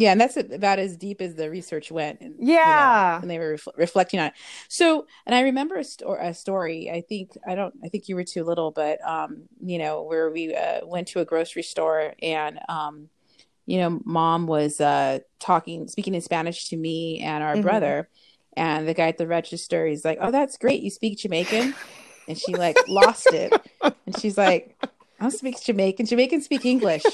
yeah, 0.00 0.12
and 0.12 0.20
that's 0.20 0.36
about 0.36 0.78
as 0.78 0.96
deep 0.96 1.20
as 1.20 1.34
the 1.34 1.50
research 1.50 1.92
went. 1.92 2.20
And, 2.20 2.34
yeah, 2.38 3.14
you 3.14 3.18
know, 3.18 3.22
and 3.22 3.30
they 3.30 3.38
were 3.38 3.50
ref- 3.52 3.76
reflecting 3.76 4.18
on 4.18 4.26
it. 4.26 4.32
So, 4.68 5.06
and 5.26 5.34
I 5.34 5.42
remember 5.42 5.76
a, 5.76 5.84
sto- 5.84 6.16
a, 6.18 6.32
story. 6.32 6.90
I 6.90 7.02
think 7.02 7.36
I 7.46 7.54
don't. 7.54 7.74
I 7.84 7.88
think 7.88 8.08
you 8.08 8.14
were 8.14 8.24
too 8.24 8.44
little, 8.44 8.70
but 8.70 9.06
um, 9.06 9.42
you 9.62 9.78
know, 9.78 10.02
where 10.02 10.30
we 10.30 10.54
uh, 10.54 10.86
went 10.86 11.08
to 11.08 11.20
a 11.20 11.24
grocery 11.24 11.62
store 11.62 12.14
and 12.22 12.58
um, 12.68 13.10
you 13.66 13.78
know, 13.78 14.00
mom 14.04 14.46
was 14.46 14.80
uh 14.80 15.18
talking, 15.38 15.86
speaking 15.86 16.14
in 16.14 16.22
Spanish 16.22 16.68
to 16.68 16.76
me 16.76 17.20
and 17.20 17.44
our 17.44 17.54
mm-hmm. 17.54 17.62
brother, 17.62 18.08
and 18.56 18.88
the 18.88 18.94
guy 18.94 19.08
at 19.08 19.18
the 19.18 19.26
register, 19.26 19.86
he's 19.86 20.04
like, 20.04 20.18
"Oh, 20.20 20.30
that's 20.30 20.56
great. 20.56 20.82
You 20.82 20.90
speak 20.90 21.18
Jamaican," 21.18 21.74
and 22.26 22.38
she 22.38 22.54
like 22.54 22.76
lost 22.88 23.28
it, 23.32 23.52
and 23.82 24.18
she's 24.18 24.38
like, 24.38 24.76
"I 24.82 24.88
don't 25.20 25.30
speak 25.30 25.62
Jamaican. 25.62 26.06
Jamaicans 26.06 26.46
speak 26.46 26.64
English." 26.64 27.04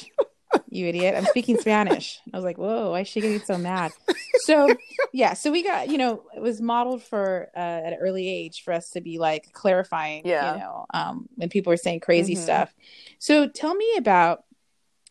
You 0.69 0.87
idiot. 0.87 1.15
I'm 1.17 1.25
speaking 1.25 1.59
Spanish. 1.59 2.21
I 2.33 2.37
was 2.37 2.45
like, 2.45 2.59
whoa, 2.59 2.91
why 2.91 3.01
is 3.01 3.09
she 3.09 3.21
getting 3.21 3.41
so 3.41 3.59
mad? 3.59 3.93
So, 4.41 4.75
yeah, 5.13 5.35
so 5.35 5.51
we 5.51 5.63
got, 5.63 5.89
you 5.89 5.99
know, 5.99 6.23
it 6.35 6.41
was 6.41 6.61
modeled 6.61 7.03
for 7.03 7.49
uh, 7.57 7.59
at 7.59 7.93
an 7.93 7.99
early 8.01 8.29
age 8.29 8.63
for 8.63 8.73
us 8.73 8.91
to 8.91 9.01
be 9.01 9.19
like 9.19 9.53
clarifying, 9.53 10.27
yeah. 10.27 10.53
you 10.53 10.61
know, 10.61 10.87
um, 10.93 11.29
when 11.35 11.49
people 11.49 11.71
were 11.71 11.77
saying 11.77 12.01
crazy 12.01 12.35
mm-hmm. 12.35 12.43
stuff. 12.43 12.75
So 13.19 13.49
tell 13.49 13.75
me 13.75 13.95
about 13.97 14.45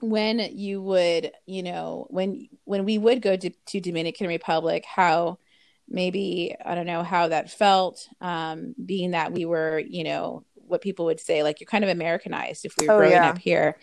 when 0.02 0.40
you 0.40 0.82
would, 0.82 1.32
you 1.46 1.64
know, 1.64 2.08
when 2.10 2.48
when 2.66 2.86
we 2.86 2.98
would 2.98 3.22
go 3.22 3.36
to, 3.36 3.50
to 3.50 3.80
Dominican 3.80 4.28
Republic, 4.28 4.86
how 4.86 5.40
maybe 5.88 6.56
I 6.64 6.76
don't 6.76 6.86
know 6.86 7.04
how 7.04 7.28
that 7.30 7.50
felt, 7.50 8.08
um, 8.22 8.76
being 8.84 9.12
that 9.12 9.32
we 9.32 9.46
were, 9.46 9.80
you 9.80 10.04
know, 10.04 10.44
what 10.56 10.82
people 10.82 11.06
would 11.06 11.20
say, 11.20 11.44
like 11.44 11.60
you're 11.60 11.68
kind 11.68 11.84
of 11.84 11.90
Americanized 11.90 12.66
if 12.66 12.74
we 12.80 12.88
were 12.88 12.94
oh, 12.94 12.98
growing 12.98 13.14
yeah. 13.14 13.30
up 13.30 13.38
here 13.38 13.78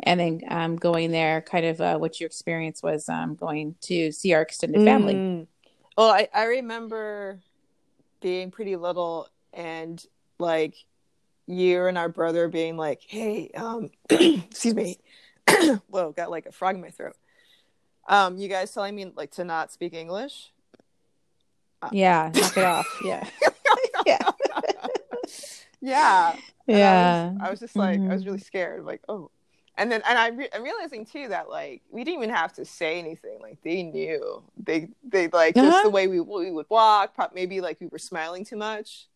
and 0.00 0.20
then 0.20 0.40
um, 0.48 0.76
going 0.76 1.10
there, 1.10 1.40
kind 1.40 1.66
of 1.66 1.80
uh, 1.80 1.98
what 1.98 2.20
your 2.20 2.26
experience 2.26 2.82
was 2.82 3.08
um, 3.08 3.34
going 3.34 3.76
to 3.82 4.12
see 4.12 4.34
our 4.34 4.42
extended 4.42 4.84
family. 4.84 5.14
Mm. 5.14 5.46
Well, 5.96 6.10
I, 6.10 6.28
I 6.34 6.44
remember 6.44 7.40
being 8.20 8.50
pretty 8.50 8.76
little 8.76 9.28
and 9.52 10.04
like 10.38 10.74
you 11.46 11.86
and 11.86 11.96
our 11.96 12.08
brother 12.08 12.48
being 12.48 12.76
like, 12.76 13.02
hey, 13.06 13.50
um, 13.54 13.90
excuse 14.10 14.74
me. 14.74 14.98
Whoa, 15.88 16.12
got 16.12 16.30
like 16.30 16.46
a 16.46 16.52
frog 16.52 16.74
in 16.74 16.80
my 16.80 16.90
throat. 16.90 17.16
Um, 18.08 18.36
you 18.36 18.48
guys 18.48 18.72
telling 18.72 18.94
me 18.94 19.12
like 19.14 19.32
to 19.32 19.44
not 19.44 19.72
speak 19.72 19.94
English? 19.94 20.50
Uh, 21.80 21.90
yeah, 21.92 22.30
knock 22.34 22.56
it 22.56 22.64
off. 22.64 23.00
Yeah. 23.04 23.28
yeah. 24.06 24.30
yeah. 25.80 26.36
Yeah. 26.66 27.30
I 27.30 27.32
was, 27.32 27.40
I 27.40 27.50
was, 27.50 27.60
just 27.60 27.76
like, 27.76 28.00
mm-hmm. 28.00 28.10
I 28.10 28.14
was 28.14 28.26
really 28.26 28.38
scared. 28.38 28.84
Like, 28.84 29.02
oh, 29.08 29.30
and 29.76 29.90
then 29.90 30.02
and 30.06 30.18
I 30.18 30.28
re- 30.28 30.48
I'm 30.52 30.62
realizing 30.62 31.04
too 31.04 31.28
that 31.28 31.48
like 31.48 31.82
we 31.90 32.04
didn't 32.04 32.22
even 32.22 32.34
have 32.34 32.52
to 32.54 32.64
say 32.64 32.98
anything. 32.98 33.38
Like 33.40 33.58
they 33.62 33.82
knew 33.82 34.42
they 34.56 34.88
they 35.02 35.28
like 35.28 35.56
uh-huh. 35.56 35.70
just 35.70 35.84
the 35.84 35.90
way 35.90 36.06
we 36.06 36.20
we 36.20 36.50
would 36.50 36.66
walk. 36.68 37.14
Maybe 37.34 37.60
like 37.60 37.80
we 37.80 37.88
were 37.88 37.98
smiling 37.98 38.44
too 38.44 38.56
much. 38.56 39.08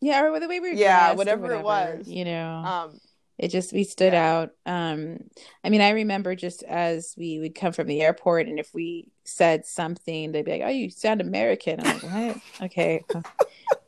Yeah, 0.00 0.22
or 0.22 0.40
the 0.40 0.48
way 0.48 0.60
we 0.60 0.70
were 0.70 0.76
yeah, 0.76 1.12
whatever, 1.12 1.42
whatever, 1.42 1.60
it 1.60 1.64
was. 1.64 2.08
You 2.08 2.24
know, 2.24 2.48
um, 2.48 3.00
it 3.36 3.48
just 3.48 3.74
we 3.74 3.84
stood 3.84 4.14
yeah. 4.14 4.32
out. 4.32 4.50
Um, 4.64 5.18
I 5.62 5.68
mean, 5.68 5.82
I 5.82 5.90
remember 5.90 6.34
just 6.34 6.62
as 6.62 7.14
we 7.18 7.38
would 7.38 7.54
come 7.54 7.74
from 7.74 7.86
the 7.86 8.00
airport, 8.00 8.46
and 8.46 8.58
if 8.58 8.72
we 8.72 9.08
said 9.24 9.66
something, 9.66 10.32
they'd 10.32 10.46
be 10.46 10.52
like, 10.52 10.62
"Oh, 10.64 10.68
you 10.68 10.88
sound 10.88 11.20
American." 11.20 11.80
I'm 11.80 11.86
like, 11.86 12.02
"What? 12.02 12.64
okay, 12.66 13.04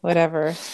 whatever." 0.00 0.54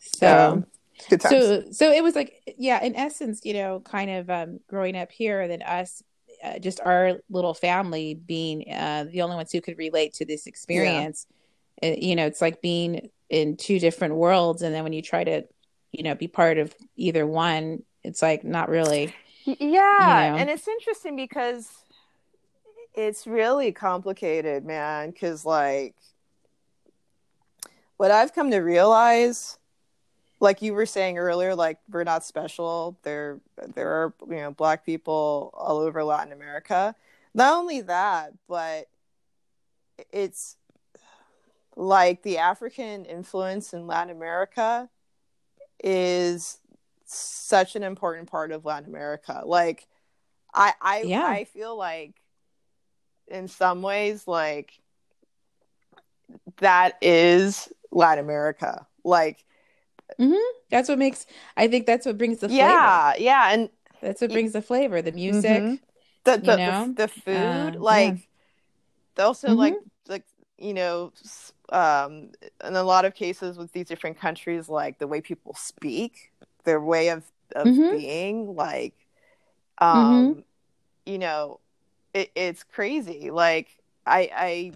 So. 0.00 0.26
Yeah 0.26 0.62
Good 1.08 1.20
times. 1.20 1.34
So, 1.34 1.64
so 1.70 1.92
it 1.92 2.02
was 2.02 2.14
like, 2.14 2.54
yeah, 2.58 2.82
in 2.82 2.94
essence, 2.96 3.40
you 3.44 3.54
know, 3.54 3.80
kind 3.80 4.10
of 4.10 4.30
um, 4.30 4.60
growing 4.68 4.96
up 4.96 5.10
here, 5.10 5.48
then 5.48 5.62
us, 5.62 6.02
uh, 6.44 6.58
just 6.58 6.80
our 6.84 7.20
little 7.30 7.54
family 7.54 8.14
being 8.14 8.70
uh, 8.72 9.06
the 9.10 9.22
only 9.22 9.36
ones 9.36 9.52
who 9.52 9.60
could 9.60 9.78
relate 9.78 10.14
to 10.14 10.24
this 10.24 10.46
experience. 10.46 11.26
Yeah. 11.82 11.90
It, 11.90 12.02
you 12.02 12.16
know, 12.16 12.26
it's 12.26 12.40
like 12.40 12.60
being 12.60 13.10
in 13.30 13.56
two 13.56 13.78
different 13.78 14.14
worlds, 14.14 14.62
and 14.62 14.74
then 14.74 14.84
when 14.84 14.92
you 14.92 15.02
try 15.02 15.24
to, 15.24 15.44
you 15.92 16.02
know, 16.02 16.14
be 16.14 16.28
part 16.28 16.58
of 16.58 16.74
either 16.96 17.26
one, 17.26 17.82
it's 18.02 18.22
like 18.22 18.44
not 18.44 18.68
really. 18.68 19.14
Yeah, 19.44 19.54
you 19.56 19.66
know. 20.32 20.38
and 20.38 20.50
it's 20.50 20.68
interesting 20.68 21.16
because 21.16 21.70
it's 22.94 23.26
really 23.26 23.72
complicated, 23.72 24.64
man. 24.64 25.10
Because 25.10 25.44
like, 25.44 25.94
what 27.96 28.10
I've 28.10 28.34
come 28.34 28.50
to 28.50 28.58
realize 28.58 29.58
like 30.40 30.62
you 30.62 30.74
were 30.74 30.86
saying 30.86 31.18
earlier, 31.18 31.54
like 31.54 31.78
we're 31.90 32.04
not 32.04 32.24
special. 32.24 32.98
There, 33.02 33.40
there 33.74 33.90
are 33.90 34.14
you 34.28 34.36
know 34.36 34.50
black 34.52 34.84
people 34.84 35.50
all 35.54 35.78
over 35.78 36.04
Latin 36.04 36.32
America. 36.32 36.94
Not 37.34 37.58
only 37.58 37.82
that, 37.82 38.32
but 38.48 38.88
it's 40.12 40.56
like 41.76 42.22
the 42.22 42.38
African 42.38 43.04
influence 43.04 43.72
in 43.72 43.86
Latin 43.86 44.14
America 44.14 44.88
is 45.82 46.58
such 47.04 47.76
an 47.76 47.82
important 47.82 48.30
part 48.30 48.50
of 48.50 48.64
Latin 48.64 48.88
America. 48.88 49.42
Like, 49.44 49.86
I, 50.52 50.72
I, 50.80 51.02
yeah. 51.02 51.26
I 51.26 51.44
feel 51.44 51.76
like 51.76 52.14
in 53.28 53.48
some 53.48 53.82
ways, 53.82 54.26
like 54.26 54.72
that 56.58 56.98
is 57.00 57.68
Latin 57.90 58.24
America. 58.24 58.86
Like 59.04 59.44
Mm-hmm. 60.18 60.58
That's 60.70 60.88
what 60.88 60.98
makes. 60.98 61.26
I 61.56 61.68
think 61.68 61.86
that's 61.86 62.06
what 62.06 62.18
brings 62.18 62.38
the 62.38 62.48
flavor. 62.48 62.62
Yeah, 62.62 63.14
yeah, 63.18 63.52
and 63.52 63.68
that's 64.00 64.20
what 64.20 64.32
brings 64.32 64.52
the 64.52 64.62
flavor. 64.62 65.02
The 65.02 65.12
music, 65.12 65.62
mm-hmm. 65.62 65.74
the 66.24 66.36
the, 66.36 66.56
the, 66.56 66.94
the 66.96 67.08
food, 67.08 67.76
uh, 67.76 67.80
like 67.80 68.28
yeah. 69.16 69.24
also 69.24 69.48
mm-hmm. 69.48 69.58
like 69.58 69.74
like 70.08 70.24
you 70.58 70.74
know, 70.74 71.12
um, 71.70 72.30
in 72.64 72.74
a 72.74 72.82
lot 72.82 73.04
of 73.04 73.14
cases 73.14 73.56
with 73.56 73.72
these 73.72 73.86
different 73.86 74.18
countries, 74.18 74.68
like 74.68 74.98
the 74.98 75.06
way 75.06 75.20
people 75.20 75.54
speak, 75.54 76.32
their 76.64 76.80
way 76.80 77.08
of 77.08 77.24
of 77.54 77.66
mm-hmm. 77.66 77.96
being, 77.96 78.56
like, 78.56 78.94
um, 79.78 80.44
you 81.06 81.18
know, 81.18 81.60
it, 82.12 82.30
it's 82.34 82.64
crazy. 82.64 83.30
Like 83.30 83.68
I, 84.06 84.30
I, 84.34 84.72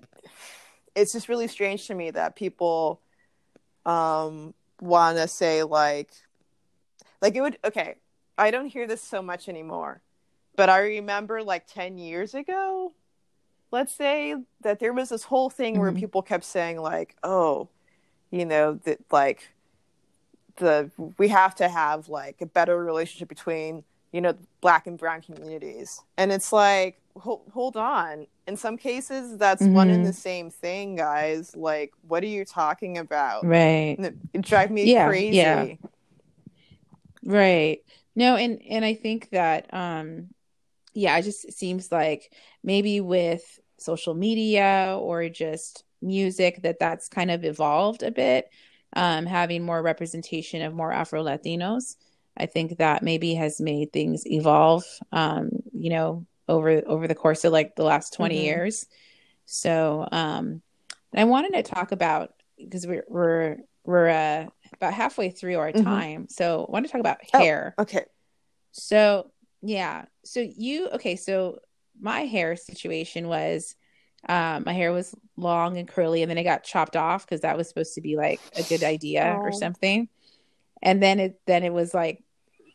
it's 0.94 1.12
just 1.12 1.28
really 1.28 1.48
strange 1.48 1.86
to 1.88 1.94
me 1.94 2.10
that 2.10 2.36
people 2.36 3.00
um 3.84 4.54
want 4.82 5.16
to 5.16 5.28
say 5.28 5.62
like 5.62 6.10
like 7.20 7.36
it 7.36 7.40
would 7.40 7.56
okay 7.64 7.94
i 8.36 8.50
don't 8.50 8.66
hear 8.66 8.86
this 8.86 9.00
so 9.00 9.22
much 9.22 9.48
anymore 9.48 10.02
but 10.56 10.68
i 10.68 10.80
remember 10.80 11.42
like 11.42 11.66
10 11.68 11.98
years 11.98 12.34
ago 12.34 12.92
let's 13.70 13.94
say 13.94 14.34
that 14.62 14.80
there 14.80 14.92
was 14.92 15.10
this 15.10 15.22
whole 15.22 15.48
thing 15.48 15.74
mm-hmm. 15.74 15.82
where 15.82 15.92
people 15.92 16.20
kept 16.20 16.44
saying 16.44 16.80
like 16.80 17.16
oh 17.22 17.68
you 18.32 18.44
know 18.44 18.74
that 18.84 18.98
like 19.12 19.52
the 20.56 20.90
we 21.16 21.28
have 21.28 21.54
to 21.54 21.68
have 21.68 22.08
like 22.08 22.40
a 22.40 22.46
better 22.46 22.84
relationship 22.84 23.28
between 23.28 23.84
you 24.10 24.20
know 24.20 24.34
black 24.60 24.88
and 24.88 24.98
brown 24.98 25.22
communities 25.22 26.00
and 26.16 26.32
it's 26.32 26.52
like 26.52 27.00
hold, 27.16 27.42
hold 27.52 27.76
on. 27.76 28.26
In 28.46 28.56
some 28.56 28.76
cases 28.76 29.38
that's 29.38 29.62
mm-hmm. 29.62 29.74
one 29.74 29.90
and 29.90 30.04
the 30.04 30.12
same 30.12 30.50
thing 30.50 30.96
guys. 30.96 31.54
Like 31.56 31.92
what 32.02 32.22
are 32.22 32.28
you 32.28 32.44
talking 32.44 32.98
about? 32.98 33.46
Right. 33.46 33.96
It 34.32 34.42
drive 34.42 34.70
me 34.70 34.92
yeah, 34.92 35.08
crazy. 35.08 35.36
yeah. 35.36 35.74
right. 37.24 37.78
No 38.14 38.36
and 38.36 38.60
and 38.68 38.84
i 38.84 38.92
think 38.92 39.30
that 39.30 39.72
um 39.72 40.28
yeah 40.92 41.16
it 41.16 41.22
just 41.22 41.50
seems 41.52 41.90
like 41.90 42.30
maybe 42.62 43.00
with 43.00 43.58
social 43.78 44.14
media 44.14 44.96
or 45.00 45.28
just 45.30 45.84
music 46.02 46.62
that 46.62 46.78
that's 46.78 47.08
kind 47.08 47.30
of 47.30 47.42
evolved 47.44 48.02
a 48.02 48.10
bit 48.10 48.50
um 48.94 49.24
having 49.24 49.64
more 49.64 49.80
representation 49.80 50.60
of 50.60 50.74
more 50.74 50.92
afro 50.92 51.24
latinos 51.24 51.96
I 52.36 52.46
think 52.46 52.78
that 52.78 53.02
maybe 53.02 53.34
has 53.34 53.60
made 53.60 53.92
things 53.92 54.26
evolve, 54.26 54.84
um, 55.12 55.50
you 55.72 55.90
know, 55.90 56.26
over 56.48 56.82
over 56.86 57.08
the 57.08 57.14
course 57.14 57.44
of 57.44 57.52
like 57.52 57.76
the 57.76 57.84
last 57.84 58.14
20 58.14 58.34
mm-hmm. 58.34 58.44
years. 58.44 58.86
So, 59.46 60.08
um, 60.10 60.62
I 61.14 61.24
wanted 61.24 61.52
to 61.54 61.62
talk 61.62 61.92
about 61.92 62.32
because 62.58 62.86
we're 62.86 63.04
we're 63.08 63.56
we're 63.84 64.08
uh, 64.08 64.46
about 64.74 64.94
halfway 64.94 65.30
through 65.30 65.58
our 65.58 65.72
mm-hmm. 65.72 65.84
time. 65.84 66.26
So, 66.28 66.66
I 66.68 66.72
want 66.72 66.86
to 66.86 66.92
talk 66.92 67.00
about 67.00 67.18
oh, 67.34 67.38
hair. 67.38 67.74
Oh, 67.76 67.82
okay. 67.82 68.04
So, 68.72 69.30
yeah. 69.60 70.06
So 70.24 70.40
you 70.40 70.88
okay? 70.90 71.16
So 71.16 71.58
my 72.00 72.20
hair 72.20 72.56
situation 72.56 73.28
was 73.28 73.74
um, 74.28 74.64
my 74.64 74.72
hair 74.72 74.92
was 74.92 75.14
long 75.36 75.76
and 75.76 75.88
curly, 75.88 76.22
and 76.22 76.30
then 76.30 76.38
it 76.38 76.44
got 76.44 76.64
chopped 76.64 76.96
off 76.96 77.26
because 77.26 77.42
that 77.42 77.56
was 77.56 77.68
supposed 77.68 77.94
to 77.94 78.00
be 78.00 78.16
like 78.16 78.40
a 78.56 78.62
good 78.62 78.84
idea 78.84 79.36
oh. 79.36 79.42
or 79.42 79.52
something 79.52 80.08
and 80.82 81.02
then 81.02 81.20
it 81.20 81.40
then 81.46 81.62
it 81.62 81.72
was 81.72 81.94
like 81.94 82.22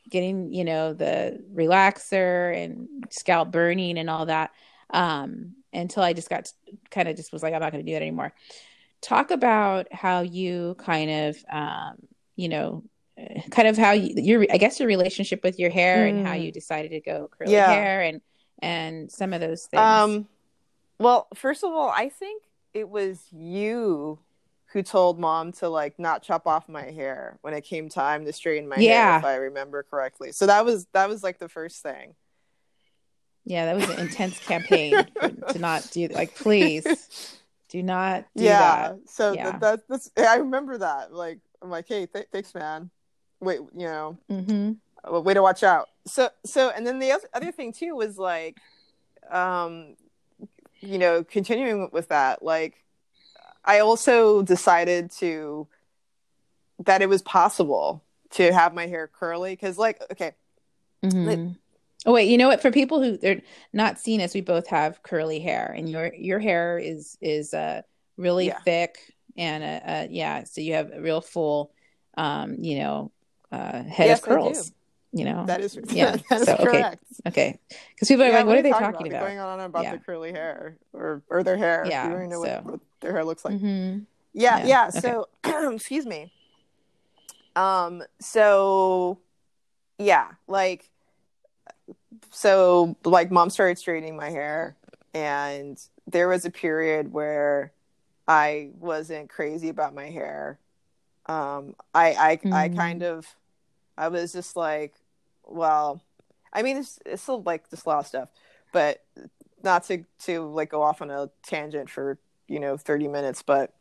getting 0.09 0.53
you 0.53 0.63
know 0.63 0.93
the 0.93 1.43
relaxer 1.53 2.55
and 2.55 2.87
scalp 3.09 3.51
burning 3.51 3.97
and 3.97 4.09
all 4.09 4.25
that 4.25 4.51
um 4.91 5.53
until 5.73 6.03
i 6.03 6.13
just 6.13 6.29
got 6.29 6.51
kind 6.89 7.07
of 7.07 7.15
just 7.15 7.33
was 7.33 7.43
like 7.43 7.53
i'm 7.53 7.59
not 7.59 7.71
going 7.71 7.83
to 7.83 7.89
do 7.89 7.93
that 7.93 8.01
anymore 8.01 8.33
talk 9.01 9.31
about 9.31 9.91
how 9.91 10.21
you 10.21 10.75
kind 10.79 11.09
of 11.09 11.37
um 11.51 11.95
you 12.35 12.49
know 12.49 12.83
kind 13.49 13.67
of 13.67 13.77
how 13.77 13.91
you, 13.91 14.13
your 14.15 14.45
i 14.51 14.57
guess 14.57 14.79
your 14.79 14.87
relationship 14.87 15.43
with 15.43 15.59
your 15.59 15.69
hair 15.69 16.05
mm. 16.05 16.09
and 16.09 16.27
how 16.27 16.33
you 16.33 16.51
mm. 16.51 16.53
decided 16.53 16.89
to 16.89 17.01
go 17.01 17.29
curly 17.37 17.53
yeah. 17.53 17.71
hair 17.71 18.01
and 18.01 18.21
and 18.61 19.11
some 19.11 19.33
of 19.33 19.41
those 19.41 19.65
things 19.65 19.81
um 19.81 20.27
well 20.99 21.27
first 21.35 21.63
of 21.63 21.71
all 21.71 21.89
i 21.89 22.09
think 22.09 22.43
it 22.73 22.87
was 22.87 23.19
you 23.31 24.19
who 24.77 24.83
told 24.83 25.19
mom 25.19 25.51
to 25.51 25.67
like 25.67 25.97
not 25.97 26.21
chop 26.21 26.45
off 26.45 26.69
my 26.69 26.83
hair 26.83 27.39
when 27.41 27.55
it 27.55 27.61
came 27.61 27.89
time 27.89 28.25
to 28.25 28.31
straighten 28.31 28.69
my 28.69 28.75
yeah. 28.75 29.13
hair 29.13 29.19
if 29.19 29.25
i 29.25 29.35
remember 29.37 29.81
correctly 29.81 30.31
so 30.31 30.45
that 30.45 30.63
was 30.63 30.85
that 30.93 31.09
was 31.09 31.23
like 31.23 31.39
the 31.39 31.49
first 31.49 31.81
thing 31.81 32.13
yeah 33.43 33.65
that 33.65 33.75
was 33.75 33.89
an 33.89 33.99
intense 33.99 34.37
campaign 34.37 34.93
to 35.49 35.57
not 35.57 35.89
do 35.91 36.07
like 36.09 36.35
please 36.35 37.39
do 37.69 37.81
not 37.81 38.25
do 38.35 38.43
yeah 38.43 38.89
that. 38.89 38.97
so 39.07 39.33
yeah. 39.33 39.57
That, 39.57 39.61
that, 39.61 39.79
that's 39.89 40.11
i 40.15 40.35
remember 40.35 40.77
that 40.77 41.11
like 41.11 41.39
i'm 41.63 41.71
like 41.71 41.87
hey 41.87 42.05
th- 42.05 42.27
thanks 42.31 42.53
man 42.53 42.91
wait 43.39 43.59
you 43.75 43.87
know 43.87 44.17
mm-hmm. 44.29 44.73
Way 45.09 45.33
to 45.33 45.41
watch 45.41 45.63
out 45.63 45.87
so 46.05 46.29
so 46.45 46.69
and 46.69 46.85
then 46.85 46.99
the 46.99 47.13
other, 47.13 47.27
other 47.33 47.51
thing 47.51 47.73
too 47.73 47.95
was 47.95 48.19
like 48.19 48.57
um 49.31 49.95
you 50.81 50.99
know 50.99 51.23
continuing 51.23 51.89
with 51.91 52.09
that 52.09 52.43
like 52.43 52.83
I 53.67 53.79
also 53.79 54.41
decided 54.41 55.11
to 55.19 55.67
that 56.85 57.01
it 57.01 57.09
was 57.09 57.21
possible 57.21 58.03
to 58.31 58.51
have 58.51 58.73
my 58.73 58.87
hair 58.87 59.07
curly 59.07 59.51
because, 59.51 59.77
like, 59.77 60.01
okay. 60.11 60.33
Mm-hmm. 61.03 61.51
oh 62.07 62.13
wait, 62.13 62.29
you 62.29 62.39
know 62.39 62.47
what? 62.47 62.61
For 62.61 62.71
people 62.71 63.01
who 63.01 63.17
they're 63.17 63.41
not 63.73 63.99
seeing 63.99 64.21
us, 64.21 64.33
we 64.33 64.41
both 64.41 64.67
have 64.67 65.03
curly 65.03 65.39
hair, 65.39 65.71
and 65.77 65.87
your 65.87 66.11
your 66.15 66.39
hair 66.39 66.79
is 66.79 67.17
is 67.21 67.53
uh 67.53 67.83
really 68.17 68.47
yeah. 68.47 68.59
thick 68.61 68.97
and 69.37 69.63
uh, 69.63 69.89
uh, 69.89 70.07
yeah, 70.09 70.43
so 70.43 70.61
you 70.61 70.73
have 70.73 70.91
a 70.91 70.99
real 70.99 71.21
full, 71.21 71.71
um, 72.17 72.55
you 72.59 72.79
know, 72.79 73.11
uh, 73.51 73.83
head 73.83 74.07
yes, 74.07 74.19
of 74.19 74.25
curls 74.25 74.71
you 75.17 75.25
know 75.25 75.45
that 75.45 75.61
is 75.61 75.77
yeah 75.89 76.15
that 76.29 76.41
is 76.41 76.47
so, 76.47 76.57
correct 76.57 77.03
okay 77.27 77.57
because 77.93 78.07
people 78.07 78.23
are 78.23 78.29
yeah, 78.29 78.37
like 78.37 78.45
what, 78.45 78.57
are 78.57 78.61
they 78.61 78.69
talking 78.69 79.07
about, 79.07 79.17
about? 79.17 79.25
going 79.25 79.39
on 79.39 79.59
about 79.61 79.83
yeah. 79.83 79.91
the 79.91 79.97
curly 79.97 80.31
hair 80.31 80.77
or 80.93 81.21
or 81.29 81.43
their 81.43 81.57
hair 81.57 81.85
yeah 81.87 82.05
you 82.05 82.13
don't 82.13 82.29
know 82.29 82.43
so. 82.43 82.49
what, 82.49 82.65
what, 82.65 82.79
their 82.99 83.11
hair 83.11 83.25
looks 83.25 83.43
like 83.43 83.55
mm-hmm. 83.55 83.99
yeah 84.33 84.59
yeah, 84.59 84.65
yeah. 84.65 84.87
Okay. 84.89 84.99
so 84.99 85.27
excuse 85.73 86.05
me 86.05 86.31
um 87.55 88.03
so 88.19 89.17
yeah 89.97 90.29
like 90.47 90.89
so 92.31 92.95
like 93.03 93.31
mom 93.31 93.49
started 93.49 93.77
straightening 93.77 94.15
my 94.15 94.29
hair 94.29 94.75
and 95.13 95.81
there 96.05 96.27
was 96.27 96.45
a 96.45 96.51
period 96.51 97.11
where 97.11 97.71
i 98.27 98.69
wasn't 98.79 99.29
crazy 99.29 99.69
about 99.69 99.95
my 99.95 100.09
hair 100.09 100.59
um 101.25 101.73
i 101.95 102.13
i, 102.13 102.35
mm-hmm. 102.35 102.53
I 102.53 102.69
kind 102.69 103.03
of 103.03 103.35
I 103.97 104.09
was 104.09 104.31
just 104.31 104.55
like, 104.55 104.93
well, 105.47 106.01
I 106.53 106.61
mean, 106.61 106.77
it's, 106.77 106.99
it's 107.05 107.21
still 107.21 107.41
like 107.43 107.65
lot 107.85 107.99
of 107.99 108.07
stuff, 108.07 108.29
but 108.71 109.03
not 109.63 109.83
to 109.85 110.03
to 110.25 110.41
like 110.41 110.69
go 110.69 110.81
off 110.81 111.01
on 111.01 111.09
a 111.09 111.29
tangent 111.43 111.89
for 111.89 112.17
you 112.47 112.59
know 112.59 112.77
30 112.77 113.07
minutes, 113.07 113.41
but 113.41 113.73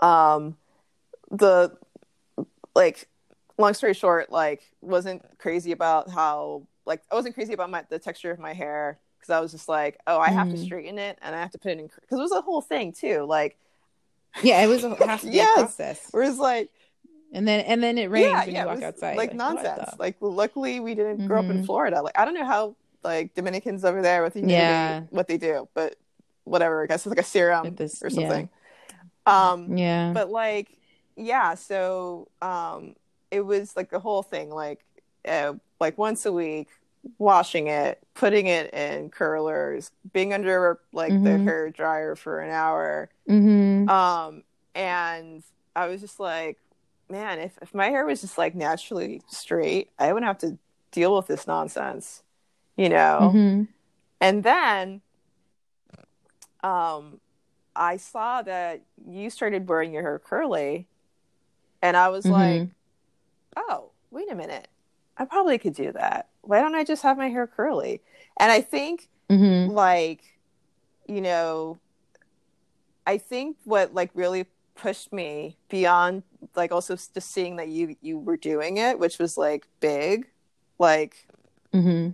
um, 0.00 0.56
the 1.30 1.76
like 2.74 3.08
long 3.58 3.74
story 3.74 3.94
short, 3.94 4.30
like 4.30 4.62
wasn't 4.80 5.22
crazy 5.38 5.72
about 5.72 6.10
how 6.10 6.66
like 6.86 7.02
I 7.10 7.14
wasn't 7.14 7.34
crazy 7.34 7.52
about 7.52 7.70
my 7.70 7.84
the 7.88 7.98
texture 7.98 8.30
of 8.30 8.38
my 8.38 8.52
hair 8.52 8.98
because 9.18 9.30
I 9.30 9.40
was 9.40 9.52
just 9.52 9.68
like, 9.68 9.98
oh, 10.06 10.18
I 10.18 10.30
have 10.30 10.48
mm. 10.48 10.52
to 10.52 10.58
straighten 10.58 10.98
it 10.98 11.18
and 11.22 11.34
I 11.34 11.40
have 11.40 11.52
to 11.52 11.58
put 11.58 11.72
it 11.72 11.78
in 11.78 11.86
because 11.86 12.18
it 12.18 12.22
was 12.22 12.32
a 12.32 12.40
whole 12.40 12.60
thing 12.60 12.92
too, 12.92 13.24
like. 13.24 13.56
Yeah, 14.42 14.64
it 14.64 14.66
was 14.66 14.82
a 14.82 14.94
half 15.06 15.24
yes. 15.30 15.58
process. 15.58 16.08
Whereas 16.10 16.38
like 16.38 16.70
and 17.32 17.48
then 17.48 17.60
and 17.60 17.82
then 17.82 17.98
it 17.98 18.10
rains 18.10 18.26
yeah, 18.26 18.44
when 18.44 18.54
yeah, 18.54 18.62
you 18.62 18.68
walk 18.68 18.82
outside. 18.82 19.16
Like, 19.16 19.30
like 19.30 19.34
nonsense. 19.34 19.90
Like 19.98 20.16
luckily 20.20 20.80
we 20.80 20.94
didn't 20.94 21.18
mm-hmm. 21.18 21.26
grow 21.26 21.38
up 21.40 21.46
in 21.46 21.58
mm-hmm. 21.58 21.64
Florida. 21.64 22.02
Like 22.02 22.18
I 22.18 22.24
don't 22.24 22.34
know 22.34 22.44
how 22.44 22.76
like 23.02 23.34
Dominicans 23.34 23.84
over 23.84 24.02
there 24.02 24.22
what 24.22 24.34
they 24.34 24.42
yeah. 24.42 25.00
what 25.10 25.28
they 25.28 25.38
do, 25.38 25.68
but 25.74 25.96
whatever. 26.44 26.82
I 26.82 26.86
guess 26.86 27.06
it's 27.06 27.06
like 27.06 27.18
a 27.18 27.22
serum 27.22 27.74
this, 27.74 28.02
or 28.02 28.10
something. 28.10 28.48
Yeah. 29.26 29.50
Um 29.50 29.76
yeah. 29.76 30.12
But 30.12 30.30
like 30.30 30.76
yeah, 31.16 31.54
so 31.54 32.28
um 32.42 32.94
it 33.30 33.40
was 33.40 33.76
like 33.76 33.90
the 33.90 33.98
whole 34.00 34.22
thing, 34.22 34.50
like 34.50 34.84
uh, 35.26 35.54
like 35.80 35.96
once 35.96 36.26
a 36.26 36.32
week, 36.32 36.68
washing 37.18 37.68
it, 37.68 37.98
putting 38.12 38.46
it 38.46 38.74
in 38.74 39.08
curlers, 39.08 39.90
being 40.12 40.34
under 40.34 40.80
like 40.92 41.12
mm-hmm. 41.12 41.24
the 41.24 41.38
hair 41.38 41.70
dryer 41.70 42.14
for 42.14 42.40
an 42.40 42.50
hour. 42.50 43.08
Mm-hmm. 43.28 43.88
Um 43.88 44.42
and 44.74 45.42
I 45.74 45.86
was 45.86 46.00
just 46.00 46.20
like, 46.20 46.58
man, 47.12 47.38
if, 47.38 47.56
if 47.62 47.74
my 47.74 47.90
hair 47.90 48.04
was 48.04 48.22
just 48.22 48.38
like 48.38 48.54
naturally 48.54 49.22
straight, 49.28 49.90
I 49.98 50.12
wouldn't 50.12 50.26
have 50.26 50.38
to 50.38 50.58
deal 50.90 51.14
with 51.14 51.28
this 51.28 51.46
nonsense, 51.46 52.22
you 52.76 52.88
know? 52.88 53.30
Mm-hmm. 53.32 53.62
And 54.20 54.42
then 54.42 55.02
um, 56.64 57.20
I 57.76 57.98
saw 57.98 58.42
that 58.42 58.80
you 59.06 59.30
started 59.30 59.68
wearing 59.68 59.92
your 59.92 60.02
hair 60.02 60.18
curly, 60.18 60.88
and 61.82 61.96
I 61.96 62.08
was 62.08 62.24
mm-hmm. 62.24 62.32
like, 62.32 62.68
oh, 63.56 63.90
wait 64.10 64.30
a 64.30 64.34
minute. 64.34 64.68
I 65.18 65.26
probably 65.26 65.58
could 65.58 65.74
do 65.74 65.92
that. 65.92 66.28
Why 66.40 66.60
don't 66.60 66.74
I 66.74 66.82
just 66.82 67.02
have 67.02 67.18
my 67.18 67.28
hair 67.28 67.46
curly? 67.46 68.00
And 68.40 68.50
I 68.50 68.62
think, 68.62 69.08
mm-hmm. 69.28 69.70
like, 69.70 70.22
you 71.06 71.20
know, 71.20 71.78
I 73.06 73.18
think 73.18 73.56
what 73.64 73.92
like 73.92 74.10
really 74.14 74.46
pushed 74.74 75.12
me 75.12 75.56
beyond 75.68 76.22
like 76.56 76.72
also 76.72 76.96
just 76.96 77.30
seeing 77.30 77.56
that 77.56 77.68
you 77.68 77.96
you 78.00 78.18
were 78.18 78.36
doing 78.36 78.78
it 78.78 78.98
which 78.98 79.18
was 79.18 79.36
like 79.36 79.66
big. 79.80 80.26
Like 80.78 81.28
mm-hmm. 81.72 82.10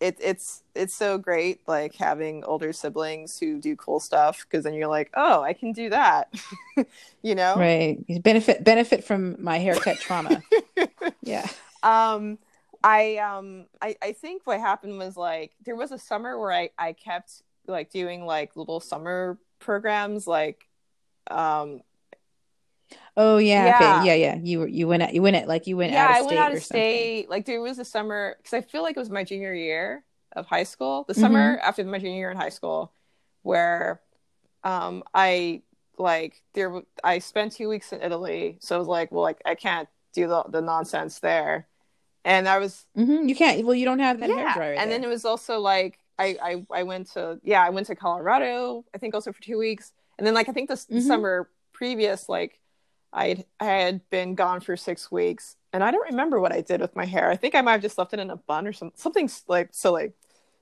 it, 0.00 0.16
it's 0.20 0.62
it's 0.74 0.94
so 0.94 1.18
great 1.18 1.60
like 1.68 1.94
having 1.94 2.42
older 2.44 2.72
siblings 2.72 3.38
who 3.38 3.60
do 3.60 3.76
cool 3.76 4.00
stuff 4.00 4.44
because 4.44 4.64
then 4.64 4.74
you're 4.74 4.88
like 4.88 5.10
oh 5.14 5.42
i 5.42 5.52
can 5.52 5.72
do 5.72 5.90
that. 5.90 6.32
You 7.20 7.34
know? 7.34 7.56
Right. 7.56 7.98
Benefit 8.22 8.62
benefit 8.62 9.02
from 9.04 9.36
my 9.42 9.58
haircut 9.58 9.98
trauma. 9.98 10.42
Yeah. 11.22 11.46
Um 11.82 12.38
I 12.82 13.16
um 13.16 13.66
I, 13.82 13.96
I 14.00 14.12
think 14.12 14.42
what 14.44 14.60
happened 14.60 14.98
was 14.98 15.16
like 15.16 15.52
there 15.64 15.76
was 15.76 15.92
a 15.92 15.98
summer 15.98 16.38
where 16.38 16.52
I, 16.52 16.70
I 16.78 16.92
kept 16.92 17.42
like 17.66 17.90
doing 17.90 18.24
like 18.24 18.56
little 18.56 18.80
summer 18.80 19.38
programs 19.58 20.26
like 20.26 20.67
um 21.30 21.82
Oh 23.20 23.38
yeah, 23.38 23.66
yeah, 23.66 23.98
okay. 23.98 24.06
yeah, 24.06 24.14
yeah. 24.14 24.38
You 24.40 24.60
were 24.60 24.68
you 24.68 24.86
went 24.86 25.02
out, 25.02 25.12
you 25.12 25.22
went 25.22 25.34
it 25.34 25.48
like 25.48 25.66
you 25.66 25.76
went 25.76 25.92
yeah, 25.92 26.04
out 26.04 26.10
of 26.10 26.16
state. 26.16 26.22
I 26.22 26.26
went 26.26 26.38
out 26.38 26.56
of 26.56 26.62
state. 26.62 27.28
Like 27.28 27.46
there 27.46 27.60
was 27.60 27.80
a 27.80 27.84
summer 27.84 28.36
because 28.38 28.54
I 28.54 28.60
feel 28.60 28.82
like 28.82 28.96
it 28.96 29.00
was 29.00 29.10
my 29.10 29.24
junior 29.24 29.52
year 29.52 30.04
of 30.36 30.46
high 30.46 30.62
school, 30.62 31.04
the 31.08 31.14
summer 31.14 31.56
mm-hmm. 31.56 31.68
after 31.68 31.84
my 31.84 31.98
junior 31.98 32.16
year 32.16 32.30
in 32.30 32.36
high 32.36 32.48
school, 32.48 32.92
where 33.42 34.00
um 34.62 35.02
I 35.14 35.62
like 35.98 36.42
there 36.54 36.80
I 37.02 37.18
spent 37.18 37.52
two 37.52 37.68
weeks 37.68 37.92
in 37.92 38.02
Italy, 38.02 38.58
so 38.60 38.76
I 38.76 38.78
was 38.78 38.86
like, 38.86 39.10
well, 39.10 39.22
like 39.22 39.42
I 39.44 39.56
can't 39.56 39.88
do 40.14 40.28
the 40.28 40.44
the 40.44 40.60
nonsense 40.60 41.18
there, 41.18 41.66
and 42.24 42.48
I 42.48 42.58
was 42.58 42.86
mm-hmm. 42.96 43.28
you 43.28 43.34
can't. 43.34 43.66
Well, 43.66 43.74
you 43.74 43.84
don't 43.84 43.98
have 43.98 44.20
that 44.20 44.28
yeah. 44.28 44.36
hair 44.36 44.52
dryer. 44.54 44.72
And 44.74 44.92
there. 44.92 45.00
then 45.00 45.04
it 45.04 45.12
was 45.12 45.24
also 45.24 45.58
like 45.58 45.98
I, 46.20 46.36
I 46.40 46.66
I 46.80 46.82
went 46.84 47.10
to 47.14 47.40
yeah 47.42 47.64
I 47.64 47.70
went 47.70 47.88
to 47.88 47.96
Colorado 47.96 48.84
I 48.94 48.98
think 48.98 49.14
also 49.14 49.32
for 49.32 49.42
two 49.42 49.58
weeks, 49.58 49.92
and 50.18 50.26
then 50.26 50.34
like 50.34 50.48
I 50.48 50.52
think 50.52 50.68
the 50.68 50.74
mm-hmm. 50.74 51.00
summer 51.00 51.48
previous 51.72 52.28
like 52.28 52.60
I 53.12 53.44
I 53.60 53.64
had 53.64 54.08
been 54.10 54.34
gone 54.34 54.60
for 54.60 54.76
six 54.76 55.10
weeks, 55.10 55.56
and 55.72 55.82
I 55.82 55.90
don't 55.90 56.10
remember 56.10 56.40
what 56.40 56.52
I 56.52 56.60
did 56.60 56.80
with 56.80 56.94
my 56.96 57.06
hair. 57.06 57.30
I 57.30 57.36
think 57.36 57.54
I 57.54 57.62
might 57.62 57.72
have 57.72 57.82
just 57.82 57.98
left 57.98 58.12
it 58.12 58.20
in 58.20 58.30
a 58.30 58.36
bun 58.36 58.66
or 58.66 58.72
some, 58.72 58.92
something 58.94 59.30
like 59.46 59.70
silly. 59.72 60.12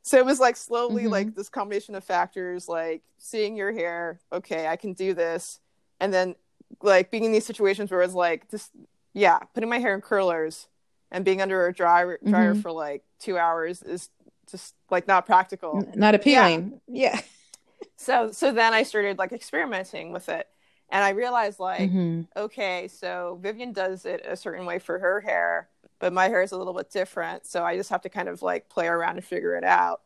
So 0.02 0.18
it 0.18 0.24
was 0.24 0.38
like 0.38 0.56
slowly 0.56 1.02
mm-hmm. 1.02 1.12
like 1.12 1.34
this 1.34 1.48
combination 1.48 1.96
of 1.96 2.04
factors, 2.04 2.68
like 2.68 3.02
seeing 3.18 3.56
your 3.56 3.72
hair, 3.72 4.20
okay, 4.32 4.68
I 4.68 4.76
can 4.76 4.92
do 4.92 5.14
this, 5.14 5.58
and 5.98 6.12
then 6.12 6.36
like 6.82 7.10
being 7.10 7.24
in 7.24 7.32
these 7.32 7.46
situations 7.46 7.90
where 7.90 8.02
it's 8.02 8.14
like 8.14 8.48
just 8.50 8.70
yeah, 9.14 9.38
putting 9.54 9.70
my 9.70 9.78
hair 9.78 9.94
in 9.94 10.00
curlers 10.00 10.68
and 11.10 11.24
being 11.24 11.40
under 11.40 11.66
a 11.66 11.72
dryer 11.72 12.18
dryer 12.24 12.52
mm-hmm. 12.52 12.60
for 12.60 12.70
like 12.70 13.02
two 13.18 13.38
hours 13.38 13.82
is 13.82 14.10
just 14.50 14.74
like 14.90 15.08
not 15.08 15.26
practical, 15.26 15.90
not 15.96 16.14
appealing. 16.14 16.80
Yeah. 16.86 17.14
yeah. 17.14 17.20
So 17.96 18.30
so 18.32 18.52
then 18.52 18.74
I 18.74 18.82
started 18.82 19.18
like 19.18 19.32
experimenting 19.32 20.12
with 20.12 20.28
it 20.28 20.48
and 20.88 21.02
I 21.02 21.10
realized, 21.10 21.58
like, 21.58 21.90
mm-hmm. 21.90 22.22
okay, 22.36 22.88
so 22.88 23.38
Vivian 23.42 23.72
does 23.72 24.06
it 24.06 24.24
a 24.26 24.36
certain 24.36 24.66
way 24.66 24.78
for 24.78 24.98
her 24.98 25.20
hair, 25.20 25.68
but 25.98 26.12
my 26.12 26.28
hair 26.28 26.42
is 26.42 26.52
a 26.52 26.56
little 26.56 26.74
bit 26.74 26.90
different. 26.90 27.44
So 27.44 27.64
I 27.64 27.76
just 27.76 27.90
have 27.90 28.02
to 28.02 28.08
kind 28.08 28.28
of 28.28 28.40
like 28.40 28.68
play 28.68 28.86
around 28.86 29.16
and 29.16 29.24
figure 29.24 29.56
it 29.56 29.64
out. 29.64 30.02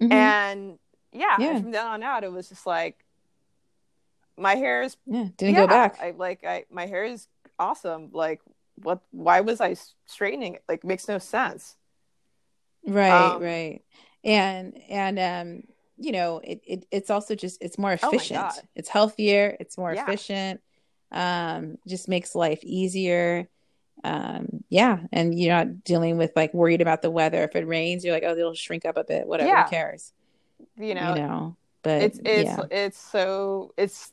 Mm-hmm. 0.00 0.12
And 0.12 0.78
yeah, 1.12 1.36
yeah. 1.40 1.60
From 1.60 1.72
then 1.72 1.86
on 1.86 2.02
out, 2.02 2.22
it 2.22 2.30
was 2.30 2.48
just 2.48 2.66
like, 2.66 3.04
my 4.36 4.54
hair 4.54 4.82
is 4.82 4.96
yeah 5.06 5.26
didn't 5.36 5.56
yeah, 5.56 5.62
go 5.62 5.66
back. 5.66 5.98
I 6.00 6.12
like 6.16 6.44
I 6.44 6.64
my 6.70 6.86
hair 6.86 7.04
is 7.04 7.26
awesome. 7.58 8.10
Like 8.12 8.40
what? 8.76 9.00
Why 9.10 9.40
was 9.40 9.60
I 9.60 9.74
straightening 10.06 10.54
it? 10.54 10.62
Like 10.68 10.84
makes 10.84 11.08
no 11.08 11.18
sense. 11.18 11.74
Right, 12.86 13.10
um, 13.10 13.42
right, 13.42 13.82
and 14.22 14.80
and 14.88 15.18
um 15.18 15.62
you 15.98 16.12
know, 16.12 16.40
it, 16.44 16.60
it 16.66 16.86
it's 16.90 17.10
also 17.10 17.34
just 17.34 17.62
it's 17.62 17.78
more 17.78 17.98
oh 18.02 18.08
efficient. 18.08 18.40
Oh 18.40 18.60
it's 18.74 18.88
healthier. 18.88 19.56
It's 19.60 19.76
more 19.76 19.92
yeah. 19.92 20.04
efficient. 20.04 20.60
Um, 21.10 21.78
just 21.86 22.08
makes 22.08 22.34
life 22.34 22.62
easier. 22.62 23.48
Um, 24.04 24.64
yeah, 24.68 25.00
and 25.12 25.38
you're 25.38 25.54
not 25.54 25.82
dealing 25.84 26.18
with 26.18 26.32
like 26.36 26.54
worried 26.54 26.80
about 26.80 27.02
the 27.02 27.10
weather. 27.10 27.42
If 27.42 27.56
it 27.56 27.66
rains, 27.66 28.04
you're 28.04 28.14
like, 28.14 28.22
oh, 28.24 28.36
it'll 28.36 28.54
shrink 28.54 28.84
up 28.84 28.96
a 28.96 29.04
bit. 29.04 29.26
Whatever, 29.26 29.48
yeah. 29.48 29.64
who 29.64 29.70
cares? 29.70 30.12
You 30.76 30.94
know, 30.94 31.14
you 31.14 31.22
know. 31.22 31.56
But 31.82 32.02
it's 32.02 32.20
it's 32.24 32.50
yeah. 32.50 32.62
it's 32.70 32.98
so 32.98 33.72
it's 33.76 34.12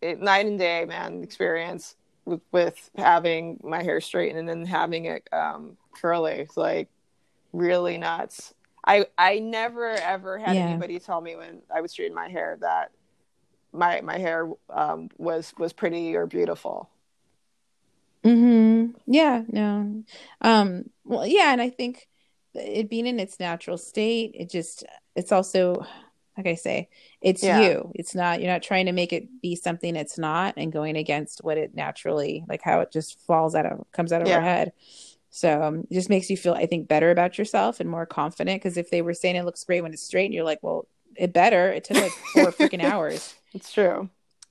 it, 0.00 0.20
night 0.20 0.46
and 0.46 0.58
day, 0.58 0.84
man. 0.86 1.22
Experience 1.22 1.94
with 2.24 2.40
with 2.50 2.90
having 2.96 3.60
my 3.62 3.82
hair 3.82 4.00
straightened 4.00 4.38
and 4.38 4.48
then 4.48 4.66
having 4.66 5.04
it 5.04 5.28
um 5.32 5.76
curly. 5.94 6.32
It's 6.32 6.56
like 6.56 6.88
really 7.52 7.98
nuts. 7.98 8.54
I 8.86 9.06
I 9.18 9.38
never 9.38 9.88
ever 9.90 10.38
had 10.38 10.54
yeah. 10.54 10.62
anybody 10.62 10.98
tell 10.98 11.20
me 11.20 11.36
when 11.36 11.62
I 11.74 11.80
was 11.80 11.92
straightening 11.92 12.14
my 12.14 12.28
hair 12.28 12.56
that 12.60 12.92
my 13.72 14.00
my 14.00 14.18
hair 14.18 14.48
um, 14.70 15.08
was 15.18 15.52
was 15.58 15.72
pretty 15.72 16.14
or 16.14 16.26
beautiful. 16.26 16.88
Hmm. 18.24 18.86
Yeah. 19.06 19.42
No. 19.48 20.02
Um. 20.40 20.90
Well. 21.04 21.26
Yeah. 21.26 21.52
And 21.52 21.60
I 21.60 21.70
think 21.70 22.08
it 22.54 22.88
being 22.88 23.06
in 23.06 23.20
its 23.20 23.38
natural 23.38 23.78
state, 23.78 24.32
it 24.34 24.50
just 24.50 24.84
it's 25.14 25.32
also 25.32 25.86
like 26.36 26.46
I 26.46 26.54
say, 26.54 26.88
it's 27.22 27.42
yeah. 27.42 27.60
you. 27.60 27.92
It's 27.94 28.14
not 28.14 28.40
you're 28.40 28.52
not 28.52 28.62
trying 28.62 28.86
to 28.86 28.92
make 28.92 29.12
it 29.12 29.40
be 29.40 29.56
something 29.56 29.96
it's 29.96 30.18
not 30.18 30.54
and 30.56 30.72
going 30.72 30.96
against 30.96 31.42
what 31.42 31.56
it 31.56 31.74
naturally 31.74 32.44
like 32.48 32.60
how 32.62 32.80
it 32.80 32.92
just 32.92 33.18
falls 33.20 33.54
out 33.54 33.66
of 33.66 33.84
comes 33.92 34.12
out 34.12 34.22
of 34.22 34.28
yeah. 34.28 34.36
our 34.36 34.42
head. 34.42 34.72
So 35.36 35.62
um, 35.62 35.80
it 35.90 35.92
just 35.92 36.08
makes 36.08 36.30
you 36.30 36.36
feel, 36.38 36.54
I 36.54 36.64
think, 36.64 36.88
better 36.88 37.10
about 37.10 37.36
yourself 37.36 37.78
and 37.78 37.90
more 37.90 38.06
confident. 38.06 38.58
Because 38.58 38.78
if 38.78 38.88
they 38.88 39.02
were 39.02 39.12
saying 39.12 39.36
it 39.36 39.44
looks 39.44 39.64
great 39.64 39.82
when 39.82 39.92
it's 39.92 40.02
straight, 40.02 40.24
and 40.24 40.32
you're 40.32 40.44
like, 40.44 40.62
well, 40.62 40.88
it 41.14 41.34
better. 41.34 41.70
It 41.70 41.84
took 41.84 41.98
like 41.98 42.12
four 42.32 42.46
freaking 42.52 42.82
hours. 42.82 43.34
It's 43.52 43.70
true 43.70 44.08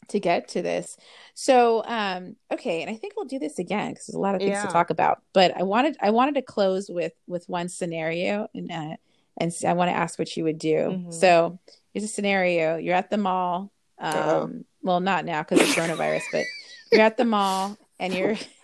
to 0.09 0.19
get 0.19 0.49
to 0.49 0.61
this. 0.61 0.95
So, 1.33 1.83
um, 1.87 2.35
okay, 2.53 2.83
and 2.83 2.91
I 2.91 2.97
think 2.97 3.13
we'll 3.15 3.25
do 3.25 3.39
this 3.39 3.57
again 3.57 3.93
because 3.93 4.05
there's 4.05 4.15
a 4.15 4.19
lot 4.19 4.35
of 4.35 4.41
things 4.41 4.51
yeah. 4.51 4.63
to 4.63 4.71
talk 4.71 4.91
about. 4.91 5.23
But 5.33 5.57
I 5.57 5.63
wanted, 5.63 5.97
I 6.01 6.11
wanted 6.11 6.35
to 6.35 6.43
close 6.43 6.87
with 6.87 7.13
with 7.25 7.49
one 7.49 7.67
scenario, 7.67 8.47
and 8.53 8.71
uh, 8.71 8.95
and 9.37 9.51
I 9.67 9.73
want 9.73 9.89
to 9.89 9.97
ask 9.97 10.19
what 10.19 10.37
you 10.37 10.43
would 10.43 10.59
do. 10.59 10.75
Mm-hmm. 10.75 11.11
So, 11.13 11.57
here's 11.93 12.03
a 12.03 12.07
scenario: 12.07 12.77
you're 12.77 12.93
at 12.93 13.09
the 13.09 13.17
mall. 13.17 13.71
Um, 13.97 14.65
well, 14.83 14.99
not 14.99 15.25
now 15.25 15.41
because 15.41 15.61
of 15.61 15.75
coronavirus, 15.75 16.25
but 16.31 16.45
you're 16.91 17.01
at 17.01 17.17
the 17.17 17.25
mall 17.25 17.75
and 17.99 18.13
you're 18.13 18.37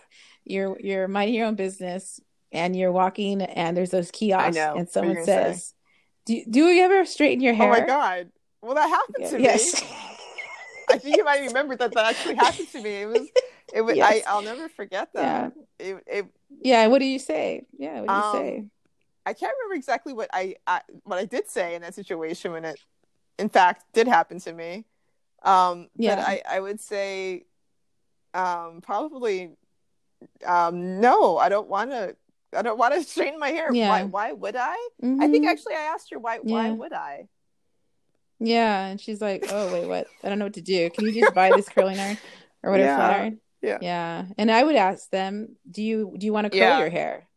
you're 0.44 0.78
you're 0.80 1.08
minding 1.08 1.34
your 1.34 1.46
own 1.46 1.54
business 1.54 2.20
and 2.52 2.76
you're 2.76 2.92
walking 2.92 3.42
and 3.42 3.76
there's 3.76 3.90
those 3.90 4.10
kiosks 4.10 4.56
and 4.56 4.88
someone 4.88 5.24
says, 5.24 5.74
"Do 6.26 6.42
do 6.48 6.66
you 6.66 6.82
ever 6.82 7.04
straighten 7.04 7.42
your 7.42 7.54
hair?" 7.54 7.68
Oh 7.68 7.80
my 7.80 7.86
god! 7.86 8.30
Well, 8.60 8.74
that 8.74 8.88
happened 8.88 9.30
to 9.30 9.42
yes. 9.42 9.82
me. 9.82 9.88
I 10.90 10.98
think 10.98 11.16
you 11.16 11.24
might 11.24 11.40
remember 11.40 11.76
that 11.76 11.92
that 11.94 12.04
actually 12.04 12.34
happened 12.36 12.68
to 12.72 12.82
me. 12.82 13.02
It 13.02 13.08
was 13.08 13.28
it 13.72 13.80
was 13.82 13.96
yes. 13.96 14.22
I 14.26 14.30
I'll 14.30 14.42
never 14.42 14.68
forget 14.68 15.12
that. 15.14 15.52
Yeah. 15.78 15.86
It, 15.86 16.04
it, 16.06 16.26
yeah. 16.60 16.86
What 16.86 16.98
do 16.98 17.06
you 17.06 17.18
say? 17.18 17.64
Yeah. 17.76 18.00
What 18.02 18.08
do 18.08 18.14
you 18.14 18.20
um, 18.20 18.36
say? 18.36 18.64
I 19.24 19.32
can't 19.32 19.54
remember 19.58 19.76
exactly 19.76 20.12
what 20.12 20.28
I, 20.32 20.56
I 20.66 20.82
what 21.04 21.18
I 21.18 21.24
did 21.24 21.48
say 21.48 21.74
in 21.74 21.82
that 21.82 21.94
situation 21.94 22.52
when 22.52 22.64
it, 22.64 22.78
in 23.38 23.48
fact, 23.48 23.84
did 23.92 24.06
happen 24.06 24.38
to 24.40 24.52
me. 24.52 24.84
Um, 25.42 25.88
yeah. 25.96 26.16
But 26.16 26.28
I 26.28 26.42
I 26.48 26.60
would 26.60 26.80
say, 26.80 27.46
um, 28.34 28.80
probably 28.82 29.56
um, 30.46 31.00
no, 31.00 31.36
I 31.38 31.48
don't 31.48 31.68
want 31.68 31.90
to. 31.90 32.16
I 32.54 32.62
don't 32.62 32.78
want 32.78 32.94
to 32.94 33.02
straighten 33.08 33.40
my 33.40 33.48
hair. 33.48 33.72
Yeah. 33.72 33.88
Why? 33.88 34.02
Why 34.04 34.32
would 34.32 34.56
I? 34.56 34.76
Mm-hmm. 35.02 35.22
I 35.22 35.28
think 35.28 35.44
mm-hmm. 35.44 35.50
actually 35.50 35.74
I 35.74 35.82
asked 35.94 36.10
her 36.10 36.18
why. 36.18 36.40
Yeah. 36.42 36.54
Why 36.54 36.70
would 36.70 36.92
I? 36.92 37.28
Yeah, 38.44 38.86
and 38.86 39.00
she's 39.00 39.20
like, 39.20 39.46
"Oh 39.50 39.72
wait, 39.72 39.86
what? 39.86 40.08
I 40.24 40.28
don't 40.28 40.38
know 40.38 40.46
what 40.46 40.54
to 40.54 40.60
do. 40.60 40.90
Can 40.90 41.06
you 41.06 41.20
just 41.20 41.34
buy 41.34 41.50
this 41.50 41.68
curling 41.68 41.98
iron 41.98 42.18
or 42.62 42.72
whatever 42.72 42.88
yeah. 42.88 42.96
flat 42.96 43.20
iron?" 43.20 43.40
Yeah. 43.62 43.78
Yeah, 43.80 44.24
and 44.36 44.50
I 44.50 44.64
would 44.64 44.74
ask 44.74 45.08
them, 45.10 45.56
"Do 45.70 45.82
you 45.82 46.14
do 46.18 46.26
you 46.26 46.32
want 46.32 46.46
to 46.46 46.50
curl 46.50 46.58
yeah. 46.58 46.78
your 46.80 46.90
hair? 46.90 47.28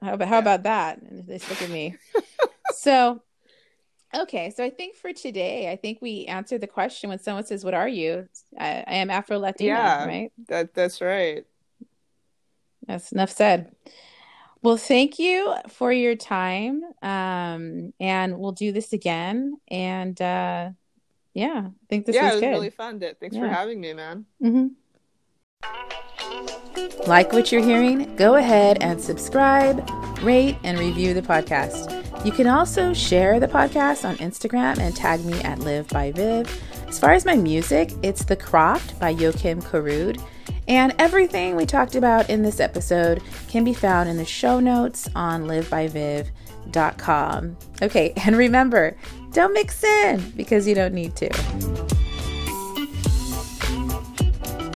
How 0.00 0.14
about 0.14 0.28
how 0.28 0.38
about 0.38 0.62
that?" 0.62 1.02
And 1.02 1.26
they 1.26 1.38
stick 1.38 1.60
with 1.60 1.70
me. 1.70 1.96
so, 2.72 3.22
okay, 4.14 4.50
so 4.50 4.64
I 4.64 4.70
think 4.70 4.96
for 4.96 5.12
today, 5.12 5.70
I 5.70 5.76
think 5.76 5.98
we 6.00 6.26
answered 6.26 6.60
the 6.60 6.66
question 6.66 7.10
when 7.10 7.18
someone 7.18 7.44
says, 7.44 7.64
"What 7.64 7.74
are 7.74 7.88
you?" 7.88 8.28
I, 8.58 8.84
I 8.86 8.94
am 8.96 9.10
Afro 9.10 9.38
Latina, 9.38 9.68
yeah, 9.68 10.04
right? 10.06 10.32
That 10.48 10.74
that's 10.74 11.00
right. 11.00 11.44
That's 12.86 13.12
enough 13.12 13.30
said. 13.30 13.74
Well, 14.62 14.76
thank 14.76 15.18
you 15.18 15.54
for 15.68 15.92
your 15.92 16.16
time. 16.16 16.82
Um, 17.02 17.92
and 18.00 18.38
we'll 18.38 18.52
do 18.52 18.72
this 18.72 18.92
again. 18.92 19.58
And 19.68 20.20
uh, 20.20 20.70
yeah, 21.34 21.68
I 21.68 21.86
think 21.88 22.06
this 22.06 22.16
yeah, 22.16 22.24
was, 22.24 22.32
was 22.32 22.40
good. 22.40 22.48
really 22.48 22.70
fun. 22.70 22.98
Thanks 22.98 23.36
yeah. 23.36 23.40
for 23.40 23.48
having 23.48 23.80
me, 23.80 23.92
man. 23.92 24.26
Mm-hmm. 24.42 24.66
Like 27.06 27.32
what 27.32 27.52
you're 27.52 27.62
hearing? 27.62 28.16
Go 28.16 28.34
ahead 28.34 28.78
and 28.80 29.00
subscribe, 29.00 29.88
rate, 30.22 30.56
and 30.64 30.78
review 30.78 31.14
the 31.14 31.22
podcast. 31.22 31.95
You 32.24 32.32
can 32.32 32.46
also 32.46 32.92
share 32.92 33.38
the 33.38 33.46
podcast 33.46 34.08
on 34.08 34.16
Instagram 34.16 34.78
and 34.78 34.96
tag 34.96 35.24
me 35.24 35.40
at 35.42 35.60
Liv 35.60 35.88
by 35.88 36.12
Viv. 36.12 36.62
As 36.88 36.98
far 36.98 37.12
as 37.12 37.24
my 37.24 37.36
music, 37.36 37.92
it's 38.02 38.24
The 38.24 38.36
Croft 38.36 38.98
by 38.98 39.14
Joakim 39.14 39.62
Karud. 39.62 40.20
And 40.68 40.92
everything 40.98 41.54
we 41.54 41.66
talked 41.66 41.94
about 41.94 42.28
in 42.28 42.42
this 42.42 42.58
episode 42.58 43.22
can 43.48 43.62
be 43.62 43.72
found 43.72 44.08
in 44.08 44.16
the 44.16 44.24
show 44.24 44.58
notes 44.58 45.08
on 45.14 45.44
livbyviv.com. 45.44 46.26
Okay, 47.82 48.12
and 48.16 48.36
remember, 48.36 48.96
don't 49.32 49.52
mix 49.52 49.84
in 49.84 50.30
because 50.30 50.66
you 50.66 50.74
don't 50.74 50.94
need 50.94 51.14
to. 51.16 51.30